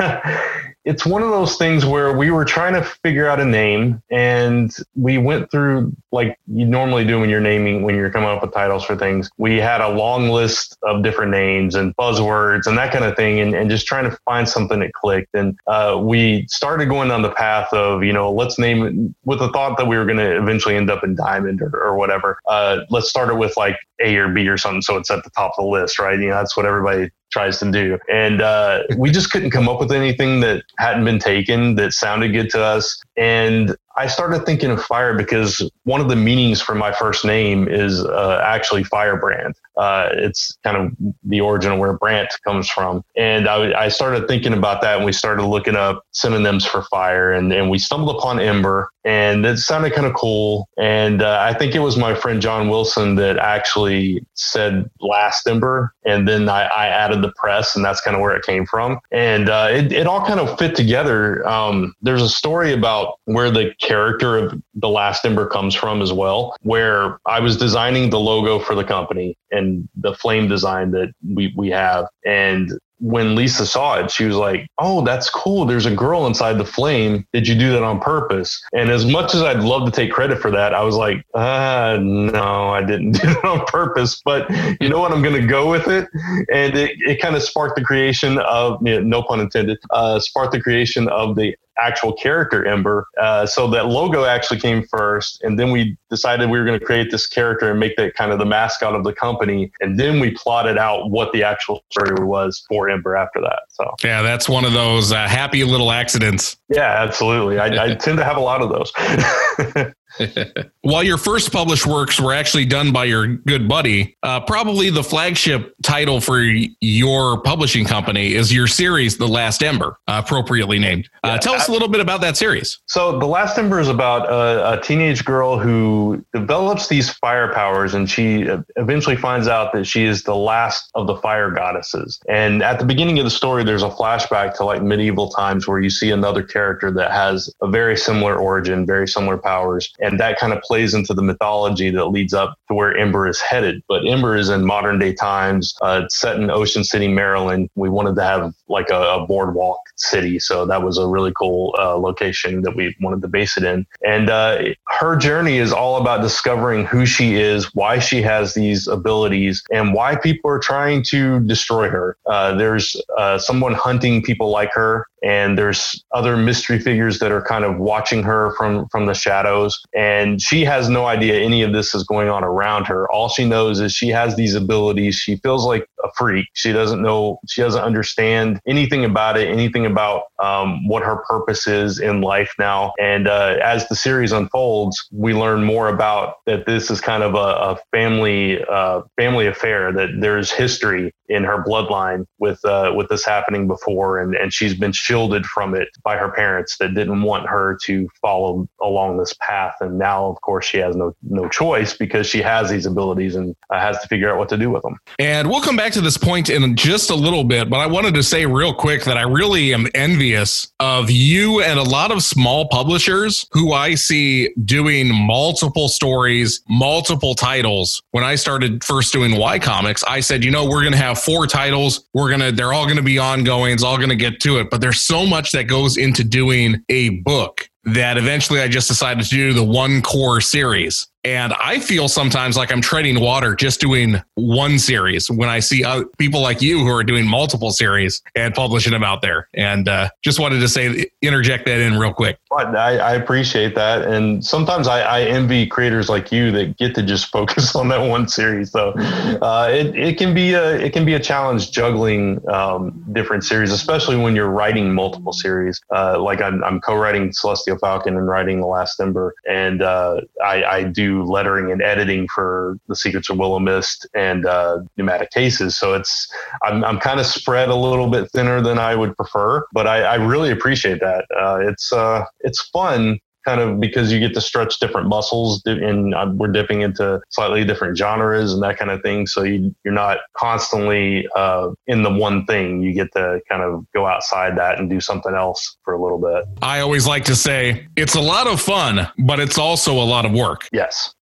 it's 0.84 1.06
one 1.06 1.22
of 1.22 1.30
those 1.30 1.56
things 1.56 1.84
where 1.84 2.16
we 2.16 2.30
were 2.30 2.44
trying 2.44 2.74
to 2.74 2.82
figure 2.82 3.28
out 3.28 3.40
a 3.40 3.44
name 3.44 4.02
and 4.10 4.74
we 4.96 5.16
went 5.16 5.50
through 5.50 5.94
like 6.10 6.36
you 6.46 6.66
normally 6.66 7.04
do 7.04 7.20
when 7.20 7.30
you're 7.30 7.40
naming 7.40 7.82
when 7.82 7.94
you're 7.94 8.10
coming 8.10 8.28
up 8.28 8.42
with 8.42 8.52
titles 8.52 8.84
for 8.84 8.96
things. 8.96 9.30
We 9.38 9.58
had 9.58 9.80
a 9.80 9.88
long 9.88 10.30
list 10.30 10.76
of 10.82 11.02
different 11.02 11.30
names 11.30 11.74
and 11.76 11.94
buzzwords 11.96 12.66
and 12.66 12.76
that 12.78 12.92
kind 12.92 13.04
of 13.04 13.14
thing 13.16 13.38
and, 13.38 13.54
and 13.54 13.70
just 13.70 13.86
trying 13.86 14.10
to 14.10 14.16
find 14.24 14.48
something 14.48 14.80
that 14.80 14.92
clicked. 14.92 15.34
And 15.34 15.56
uh, 15.68 16.00
we 16.02 16.46
started 16.48 16.86
going 16.86 17.08
down 17.08 17.22
the 17.22 17.30
path 17.30 17.72
of 17.72 18.02
you 18.02 18.12
know 18.12 18.32
let's 18.32 18.58
name 18.58 18.82
it 18.84 19.14
with 19.24 19.38
the 19.38 19.50
thought 19.52 19.78
that 19.78 19.86
we 19.86 19.96
were 19.96 20.04
going 20.04 20.18
to 20.18 20.36
eventually 20.36 20.76
end 20.76 20.90
up 20.90 21.04
in 21.04 21.14
diamond 21.14 21.62
or, 21.62 21.70
or 21.80 21.96
whatever 21.96 22.38
uh, 22.48 22.78
let's 22.90 23.08
start 23.08 23.30
it 23.30 23.36
with 23.36 23.56
like 23.56 23.76
a 24.04 24.16
or 24.16 24.28
b 24.28 24.48
or 24.48 24.58
something 24.58 24.82
so 24.82 24.96
it's 24.96 25.10
at 25.10 25.22
the 25.22 25.30
top 25.30 25.52
of 25.56 25.64
the 25.64 25.70
list 25.70 25.98
right? 25.98 26.18
You 26.18 26.30
know 26.30 26.34
that's 26.34 26.56
what 26.56 26.66
everybody 26.66 27.10
tries 27.32 27.58
to 27.58 27.70
do. 27.70 27.98
And 28.10 28.40
uh, 28.40 28.82
we 28.96 29.10
just 29.10 29.30
couldn't 29.30 29.50
come 29.50 29.68
up 29.68 29.80
with 29.80 29.90
anything 29.90 30.40
that 30.40 30.62
hadn't 30.78 31.04
been 31.04 31.18
taken 31.18 31.74
that 31.76 31.92
sounded 31.92 32.32
good 32.32 32.50
to 32.50 32.62
us. 32.62 33.02
And 33.16 33.76
I 33.96 34.06
started 34.06 34.46
thinking 34.46 34.70
of 34.70 34.82
fire 34.82 35.16
because 35.16 35.68
one 35.84 36.00
of 36.00 36.08
the 36.08 36.16
meanings 36.16 36.60
for 36.60 36.74
my 36.74 36.92
first 36.92 37.24
name 37.24 37.68
is 37.68 38.04
uh, 38.04 38.40
actually 38.42 38.84
firebrand. 38.84 39.54
Uh, 39.76 40.08
it's 40.12 40.56
kind 40.64 40.76
of 40.76 40.92
the 41.24 41.40
origin 41.40 41.72
of 41.72 41.78
where 41.78 41.94
Brant 41.94 42.30
comes 42.44 42.68
from. 42.68 43.04
And 43.16 43.48
I, 43.48 43.84
I, 43.84 43.88
started 43.88 44.28
thinking 44.28 44.52
about 44.52 44.82
that 44.82 44.96
and 44.96 45.04
we 45.06 45.12
started 45.12 45.46
looking 45.46 45.76
up 45.76 46.04
synonyms 46.10 46.66
for 46.66 46.82
fire 46.82 47.32
and, 47.32 47.50
and 47.52 47.70
we 47.70 47.78
stumbled 47.78 48.16
upon 48.16 48.38
ember 48.38 48.90
and 49.04 49.46
it 49.46 49.56
sounded 49.56 49.94
kind 49.94 50.06
of 50.06 50.12
cool. 50.12 50.68
And 50.78 51.22
uh, 51.22 51.38
I 51.40 51.54
think 51.54 51.74
it 51.74 51.78
was 51.78 51.96
my 51.96 52.14
friend 52.14 52.42
John 52.42 52.68
Wilson 52.68 53.14
that 53.16 53.38
actually 53.38 54.26
said 54.34 54.90
last 55.00 55.46
ember. 55.48 55.94
And 56.04 56.28
then 56.28 56.50
I, 56.50 56.64
I 56.64 56.86
added 56.88 57.22
the 57.22 57.32
press 57.36 57.74
and 57.74 57.84
that's 57.84 58.02
kind 58.02 58.14
of 58.14 58.20
where 58.20 58.36
it 58.36 58.44
came 58.44 58.66
from. 58.66 59.00
And 59.10 59.48
uh, 59.48 59.68
it, 59.70 59.90
it 59.90 60.06
all 60.06 60.24
kind 60.24 60.38
of 60.38 60.58
fit 60.58 60.76
together. 60.76 61.46
Um, 61.48 61.94
there's 62.02 62.22
a 62.22 62.28
story 62.28 62.74
about 62.74 63.11
where 63.24 63.50
the 63.50 63.74
character 63.80 64.36
of 64.36 64.62
the 64.74 64.88
last 64.88 65.24
ember 65.24 65.46
comes 65.46 65.74
from 65.74 66.02
as 66.02 66.12
well, 66.12 66.56
where 66.62 67.18
I 67.26 67.40
was 67.40 67.56
designing 67.56 68.10
the 68.10 68.20
logo 68.20 68.58
for 68.58 68.74
the 68.74 68.84
company 68.84 69.36
and 69.50 69.88
the 69.96 70.14
flame 70.14 70.48
design 70.48 70.90
that 70.92 71.12
we, 71.22 71.52
we 71.56 71.70
have. 71.70 72.06
And 72.24 72.72
when 73.02 73.34
Lisa 73.34 73.66
saw 73.66 73.98
it, 73.98 74.10
she 74.10 74.24
was 74.24 74.36
like, 74.36 74.68
Oh, 74.78 75.02
that's 75.04 75.28
cool. 75.28 75.64
There's 75.64 75.86
a 75.86 75.94
girl 75.94 76.26
inside 76.26 76.56
the 76.56 76.64
flame. 76.64 77.26
Did 77.32 77.48
you 77.48 77.56
do 77.56 77.72
that 77.72 77.82
on 77.82 78.00
purpose? 78.00 78.62
And 78.72 78.90
as 78.90 79.04
much 79.04 79.34
as 79.34 79.42
I'd 79.42 79.60
love 79.60 79.86
to 79.86 79.90
take 79.90 80.12
credit 80.12 80.38
for 80.38 80.52
that, 80.52 80.72
I 80.72 80.82
was 80.84 80.94
like, 80.94 81.24
uh, 81.34 81.98
No, 82.00 82.68
I 82.70 82.82
didn't 82.82 83.12
do 83.20 83.28
it 83.28 83.44
on 83.44 83.64
purpose. 83.66 84.22
But 84.24 84.48
you 84.80 84.88
know 84.88 85.00
what? 85.00 85.10
I'm 85.10 85.22
going 85.22 85.40
to 85.40 85.46
go 85.46 85.68
with 85.68 85.88
it. 85.88 86.08
And 86.52 86.76
it, 86.76 86.92
it 87.00 87.20
kind 87.20 87.34
of 87.34 87.42
sparked 87.42 87.76
the 87.76 87.84
creation 87.84 88.38
of, 88.38 88.78
you 88.86 88.94
know, 88.94 89.00
no 89.00 89.22
pun 89.24 89.40
intended, 89.40 89.78
uh, 89.90 90.20
sparked 90.20 90.52
the 90.52 90.60
creation 90.60 91.08
of 91.08 91.34
the 91.34 91.56
actual 91.78 92.12
character 92.12 92.64
Ember. 92.64 93.06
Uh, 93.20 93.46
so 93.46 93.68
that 93.68 93.86
logo 93.86 94.24
actually 94.24 94.60
came 94.60 94.84
first, 94.86 95.42
and 95.42 95.58
then 95.58 95.70
we 95.70 95.96
decided 96.10 96.50
we 96.50 96.58
were 96.58 96.64
going 96.64 96.78
to 96.78 96.84
create 96.84 97.10
this 97.10 97.26
character 97.26 97.70
and 97.70 97.80
make 97.80 97.96
that 97.96 98.14
kind 98.14 98.32
of 98.32 98.38
the 98.38 98.44
mascot 98.44 98.94
of 98.94 99.04
the 99.04 99.12
company, 99.12 99.72
and 99.80 99.98
then 99.98 100.20
we 100.20 100.30
plotted 100.30 100.78
out 100.78 101.10
what 101.10 101.32
the 101.32 101.42
actual 101.42 101.82
story 101.90 102.24
was 102.24 102.64
for 102.68 102.88
Ember 102.88 103.16
after 103.16 103.40
that. 103.40 103.62
So 103.68 103.94
yeah, 104.04 104.22
that's 104.22 104.48
one 104.48 104.64
of 104.64 104.72
those 104.72 105.12
uh, 105.12 105.28
happy 105.28 105.64
little 105.64 105.92
accidents. 105.92 106.56
Yeah, 106.68 107.02
absolutely. 107.02 107.58
I, 107.58 107.84
I 107.84 107.94
tend 107.94 108.18
to 108.18 108.24
have 108.24 108.36
a 108.36 108.40
lot 108.40 108.62
of 108.62 108.68
those. 108.68 109.92
While 110.82 111.02
your 111.02 111.18
first 111.18 111.52
published 111.52 111.86
works 111.86 112.20
were 112.20 112.32
actually 112.32 112.66
done 112.66 112.92
by 112.92 113.04
your 113.04 113.26
good 113.26 113.68
buddy, 113.68 114.16
uh, 114.22 114.40
probably 114.40 114.90
the 114.90 115.02
flagship 115.02 115.74
title 115.82 116.20
for 116.20 116.40
your 116.40 117.40
publishing 117.42 117.84
company 117.84 118.34
is 118.34 118.52
your 118.52 118.66
series, 118.66 119.16
The 119.16 119.28
Last 119.28 119.62
Ember, 119.62 119.98
appropriately 120.08 120.78
named. 120.78 121.08
Uh, 121.22 121.28
yeah, 121.28 121.36
tell 121.38 121.54
us 121.54 121.68
a 121.68 121.72
little 121.72 121.88
bit 121.88 122.00
about 122.00 122.20
that 122.22 122.36
series. 122.36 122.80
So, 122.86 123.18
The 123.18 123.26
Last 123.26 123.58
Ember 123.58 123.80
is 123.80 123.88
about 123.88 124.28
a, 124.28 124.78
a, 124.78 124.82
teenage 124.82 125.24
girl 125.24 125.58
who 125.58 126.24
develops 126.32 126.88
these 126.88 127.10
fire 127.10 127.52
powers, 127.52 127.94
and 127.94 128.10
she 128.10 128.48
eventually 128.76 129.16
finds 129.16 129.46
out 129.46 129.72
that 129.72 129.86
she 129.86 130.04
is 130.04 130.24
the 130.24 130.34
last 130.34 130.90
of 130.94 131.06
the 131.06 131.16
fire 131.16 131.50
goddesses. 131.50 132.18
And 132.28 132.62
at 132.62 132.78
the 132.78 132.84
beginning 132.84 133.18
of 133.18 133.24
the 133.24 133.30
story, 133.30 133.62
there's 133.62 133.84
a 133.84 133.90
flashback 133.90 134.56
to 134.56 134.64
like 134.64 134.82
medieval 134.82 135.30
times 135.30 135.68
where 135.68 135.80
you 135.80 135.90
see 135.90 136.10
another 136.10 136.42
character 136.42 136.90
that 136.90 137.12
has 137.12 137.52
a 137.62 137.68
very 137.68 137.96
similar 137.96 138.36
origin, 138.36 138.84
very 138.84 139.06
similar 139.06 139.38
powers 139.38 139.92
and 140.02 140.18
that 140.20 140.38
kind 140.38 140.52
of 140.52 140.60
plays 140.62 140.94
into 140.94 141.14
the 141.14 141.22
mythology 141.22 141.90
that 141.90 142.06
leads 142.06 142.34
up 142.34 142.58
to 142.68 142.74
where 142.74 142.96
Ember 142.96 143.28
is 143.28 143.40
headed. 143.40 143.82
But 143.88 144.06
Ember 144.06 144.36
is 144.36 144.48
in 144.48 144.64
modern 144.64 144.98
day 144.98 145.14
times, 145.14 145.74
uh, 145.80 146.08
set 146.08 146.36
in 146.36 146.50
Ocean 146.50 146.84
City, 146.84 147.08
Maryland. 147.08 147.70
We 147.76 147.88
wanted 147.88 148.16
to 148.16 148.22
have 148.22 148.52
like 148.72 148.90
a, 148.90 149.00
a 149.00 149.26
boardwalk 149.26 149.78
city, 149.96 150.38
so 150.38 150.66
that 150.66 150.82
was 150.82 150.98
a 150.98 151.06
really 151.06 151.32
cool 151.38 151.74
uh, 151.78 151.96
location 151.96 152.62
that 152.62 152.74
we 152.74 152.96
wanted 153.00 153.22
to 153.22 153.28
base 153.28 153.56
it 153.56 153.64
in. 153.64 153.86
And 154.04 154.30
uh, 154.30 154.62
her 154.88 155.16
journey 155.16 155.58
is 155.58 155.72
all 155.72 155.96
about 155.96 156.22
discovering 156.22 156.84
who 156.86 157.06
she 157.06 157.36
is, 157.36 157.74
why 157.74 157.98
she 157.98 158.22
has 158.22 158.54
these 158.54 158.88
abilities, 158.88 159.62
and 159.72 159.94
why 159.94 160.16
people 160.16 160.50
are 160.50 160.58
trying 160.58 161.02
to 161.04 161.40
destroy 161.40 161.88
her. 161.88 162.16
Uh, 162.26 162.54
there's 162.56 162.96
uh, 163.18 163.38
someone 163.38 163.74
hunting 163.74 164.22
people 164.22 164.50
like 164.50 164.72
her 164.72 165.06
and 165.22 165.56
there's 165.56 166.04
other 166.12 166.36
mystery 166.36 166.78
figures 166.78 167.20
that 167.20 167.30
are 167.30 167.42
kind 167.42 167.64
of 167.64 167.78
watching 167.78 168.22
her 168.22 168.54
from 168.56 168.88
from 168.88 169.06
the 169.06 169.14
shadows. 169.14 169.80
And 169.94 170.42
she 170.42 170.64
has 170.64 170.88
no 170.88 171.06
idea 171.06 171.40
any 171.40 171.62
of 171.62 171.72
this 171.72 171.94
is 171.94 172.04
going 172.04 172.28
on 172.28 172.42
around 172.42 172.86
her. 172.86 173.10
All 173.10 173.28
she 173.28 173.44
knows 173.44 173.80
is 173.80 173.92
she 173.92 174.08
has 174.08 174.36
these 174.36 174.54
abilities. 174.54 175.14
She 175.14 175.36
feels 175.36 175.64
like 175.64 175.86
a 176.02 176.08
freak. 176.16 176.46
She 176.54 176.72
doesn't 176.72 177.00
know 177.00 177.38
she 177.48 177.62
doesn't 177.62 177.82
understand 177.82 178.60
anything 178.66 179.04
about 179.04 179.36
it 179.36 179.48
anything 179.48 179.86
about 179.86 180.24
um, 180.42 180.86
what 180.86 181.02
her 181.02 181.16
purpose 181.28 181.66
is 181.66 181.98
in 181.98 182.20
life 182.20 182.52
now 182.58 182.92
and 183.00 183.28
uh, 183.28 183.56
as 183.62 183.88
the 183.88 183.96
series 183.96 184.32
unfolds 184.32 185.08
we 185.12 185.34
learn 185.34 185.64
more 185.64 185.88
about 185.88 186.36
that 186.46 186.66
this 186.66 186.90
is 186.90 187.00
kind 187.00 187.22
of 187.22 187.34
a, 187.34 187.38
a 187.38 187.78
family 187.92 188.62
uh, 188.64 189.02
family 189.16 189.46
affair 189.46 189.92
that 189.92 190.08
there's 190.20 190.50
history 190.50 191.12
in 191.28 191.44
her 191.44 191.62
bloodline 191.64 192.26
with 192.38 192.62
uh, 192.64 192.92
with 192.94 193.08
this 193.08 193.24
happening 193.24 193.66
before 193.66 194.20
and 194.20 194.34
and 194.34 194.52
she's 194.52 194.74
been 194.74 194.92
shielded 194.92 195.46
from 195.46 195.74
it 195.74 195.88
by 196.02 196.16
her 196.16 196.30
parents 196.30 196.76
that 196.78 196.94
didn't 196.94 197.22
want 197.22 197.46
her 197.48 197.78
to 197.84 198.08
follow 198.20 198.66
along 198.80 199.18
this 199.18 199.34
path. 199.40 199.74
And 199.80 199.98
now, 199.98 200.26
of 200.26 200.40
course, 200.40 200.64
she 200.66 200.78
has 200.78 200.96
no 200.96 201.14
no 201.22 201.48
choice 201.48 201.96
because 201.96 202.26
she 202.26 202.42
has 202.42 202.70
these 202.70 202.86
abilities 202.86 203.34
and 203.36 203.54
uh, 203.70 203.80
has 203.80 203.98
to 204.00 204.08
figure 204.08 204.30
out 204.30 204.38
what 204.38 204.48
to 204.50 204.56
do 204.56 204.70
with 204.70 204.82
them. 204.82 204.98
And 205.18 205.48
we'll 205.48 205.60
come 205.62 205.76
back 205.76 205.92
to 205.92 206.00
this 206.00 206.16
point 206.16 206.50
in 206.50 206.76
just 206.76 207.10
a 207.10 207.14
little 207.14 207.44
bit, 207.44 207.70
but 207.70 207.78
I 207.78 207.86
wanted 207.86 208.14
to 208.14 208.22
say 208.22 208.46
real 208.52 208.74
quick 208.74 209.04
that 209.04 209.16
I 209.16 209.22
really 209.22 209.72
am 209.74 209.86
envious 209.94 210.72
of 210.80 211.10
you 211.10 211.62
and 211.62 211.78
a 211.78 211.82
lot 211.82 212.10
of 212.10 212.22
small 212.22 212.68
publishers 212.68 213.46
who 213.52 213.72
I 213.72 213.94
see 213.94 214.52
doing 214.64 215.12
multiple 215.12 215.88
stories, 215.88 216.62
multiple 216.68 217.34
titles. 217.34 218.02
When 218.10 218.24
I 218.24 218.34
started 218.34 218.84
first 218.84 219.12
doing 219.12 219.36
Y 219.36 219.58
Comics, 219.58 220.04
I 220.04 220.20
said, 220.20 220.44
you 220.44 220.50
know, 220.50 220.64
we're 220.64 220.82
going 220.82 220.92
to 220.92 220.98
have 220.98 221.18
four 221.18 221.46
titles. 221.46 222.08
We're 222.12 222.28
going 222.28 222.40
to, 222.40 222.52
they're 222.52 222.72
all 222.72 222.84
going 222.84 222.96
to 222.96 223.02
be 223.02 223.18
ongoing. 223.18 223.72
It's 223.72 223.82
all 223.82 223.96
going 223.96 224.10
to 224.10 224.16
get 224.16 224.40
to 224.40 224.58
it. 224.58 224.70
But 224.70 224.80
there's 224.80 225.00
so 225.00 225.26
much 225.26 225.52
that 225.52 225.64
goes 225.64 225.96
into 225.96 226.24
doing 226.24 226.84
a 226.88 227.10
book 227.20 227.68
that 227.84 228.16
eventually 228.16 228.60
I 228.60 228.68
just 228.68 228.88
decided 228.88 229.24
to 229.24 229.30
do 229.30 229.52
the 229.52 229.64
one 229.64 230.02
core 230.02 230.40
series. 230.40 231.08
And 231.24 231.52
I 231.54 231.78
feel 231.78 232.08
sometimes 232.08 232.56
like 232.56 232.72
I'm 232.72 232.80
treading 232.80 233.20
water 233.20 233.54
just 233.54 233.80
doing 233.80 234.20
one 234.34 234.78
series 234.78 235.30
when 235.30 235.48
I 235.48 235.60
see 235.60 235.84
people 236.18 236.40
like 236.40 236.60
you 236.60 236.80
who 236.80 236.88
are 236.88 237.04
doing 237.04 237.26
multiple 237.26 237.70
series 237.70 238.20
and 238.34 238.52
publishing 238.54 238.92
them 238.92 239.04
out 239.04 239.22
there. 239.22 239.48
And 239.54 239.88
uh, 239.88 240.08
just 240.24 240.40
wanted 240.40 240.60
to 240.60 240.68
say, 240.68 241.06
interject 241.20 241.66
that 241.66 241.80
in 241.80 241.96
real 241.96 242.12
quick. 242.12 242.38
I, 242.50 242.98
I 242.98 243.12
appreciate 243.14 243.74
that. 243.76 244.02
And 244.02 244.44
sometimes 244.44 244.88
I, 244.88 245.00
I, 245.00 245.22
envy 245.22 245.66
creators 245.66 246.08
like 246.08 246.32
you 246.32 246.50
that 246.52 246.76
get 246.76 246.94
to 246.96 247.02
just 247.02 247.26
focus 247.32 247.74
on 247.76 247.88
that 247.88 248.08
one 248.08 248.28
series. 248.28 248.72
So 248.72 248.90
uh, 248.90 249.68
it, 249.70 249.94
it 249.96 250.18
can 250.18 250.34
be 250.34 250.54
a, 250.54 250.72
it 250.72 250.92
can 250.92 251.04
be 251.04 251.14
a 251.14 251.20
challenge 251.20 251.70
juggling 251.70 252.40
um, 252.50 253.04
different 253.12 253.44
series, 253.44 253.70
especially 253.70 254.16
when 254.16 254.34
you're 254.34 254.50
writing 254.50 254.92
multiple 254.92 255.32
series. 255.32 255.80
Uh, 255.94 256.20
like 256.20 256.42
I'm, 256.42 256.62
I'm 256.64 256.80
co-writing 256.80 257.32
Celestial 257.32 257.78
Falcon 257.78 258.16
and 258.16 258.26
writing 258.26 258.60
The 258.60 258.66
Last 258.66 259.00
Ember. 259.00 259.34
And 259.48 259.82
uh, 259.82 260.22
I, 260.44 260.64
I 260.64 260.82
do 260.84 261.11
lettering 261.20 261.70
and 261.72 261.82
editing 261.82 262.26
for 262.34 262.78
the 262.88 262.96
Secrets 262.96 263.30
of 263.30 263.38
Willow-Mist 263.38 264.06
and 264.14 264.46
uh, 264.46 264.78
Pneumatic 264.96 265.30
Cases. 265.30 265.76
So 265.76 265.94
it's 265.94 266.32
I'm, 266.62 266.84
I'm 266.84 266.98
kind 266.98 267.20
of 267.20 267.26
spread 267.26 267.68
a 267.68 267.76
little 267.76 268.08
bit 268.08 268.30
thinner 268.30 268.60
than 268.60 268.78
I 268.78 268.94
would 268.94 269.16
prefer, 269.16 269.64
but 269.72 269.86
I, 269.86 270.02
I 270.02 270.14
really 270.16 270.50
appreciate 270.50 271.00
that. 271.00 271.26
Uh, 271.36 271.58
it's 271.60 271.92
uh, 271.92 272.24
it's 272.40 272.62
fun 272.70 273.18
kind 273.44 273.60
of 273.60 273.80
because 273.80 274.12
you 274.12 274.18
get 274.18 274.34
to 274.34 274.40
stretch 274.40 274.78
different 274.78 275.08
muscles 275.08 275.62
and 275.66 276.14
uh, 276.14 276.30
we're 276.34 276.48
dipping 276.48 276.82
into 276.82 277.20
slightly 277.30 277.64
different 277.64 277.96
genres 277.96 278.52
and 278.52 278.62
that 278.62 278.78
kind 278.78 278.90
of 278.90 279.02
thing. 279.02 279.26
So 279.26 279.42
you, 279.42 279.74
are 279.86 279.92
not 279.92 280.18
constantly 280.36 281.28
uh, 281.34 281.70
in 281.86 282.02
the 282.02 282.12
one 282.12 282.46
thing. 282.46 282.82
You 282.82 282.92
get 282.92 283.12
to 283.12 283.40
kind 283.48 283.62
of 283.62 283.84
go 283.92 284.06
outside 284.06 284.56
that 284.58 284.78
and 284.78 284.88
do 284.88 285.00
something 285.00 285.34
else 285.34 285.76
for 285.84 285.94
a 285.94 286.02
little 286.02 286.18
bit. 286.18 286.44
I 286.62 286.80
always 286.80 287.06
like 287.06 287.24
to 287.26 287.36
say 287.36 287.86
it's 287.96 288.14
a 288.14 288.20
lot 288.20 288.46
of 288.46 288.60
fun, 288.60 289.08
but 289.18 289.40
it's 289.40 289.58
also 289.58 289.94
a 289.94 290.04
lot 290.04 290.24
of 290.24 290.32
work. 290.32 290.68
Yes. 290.72 291.14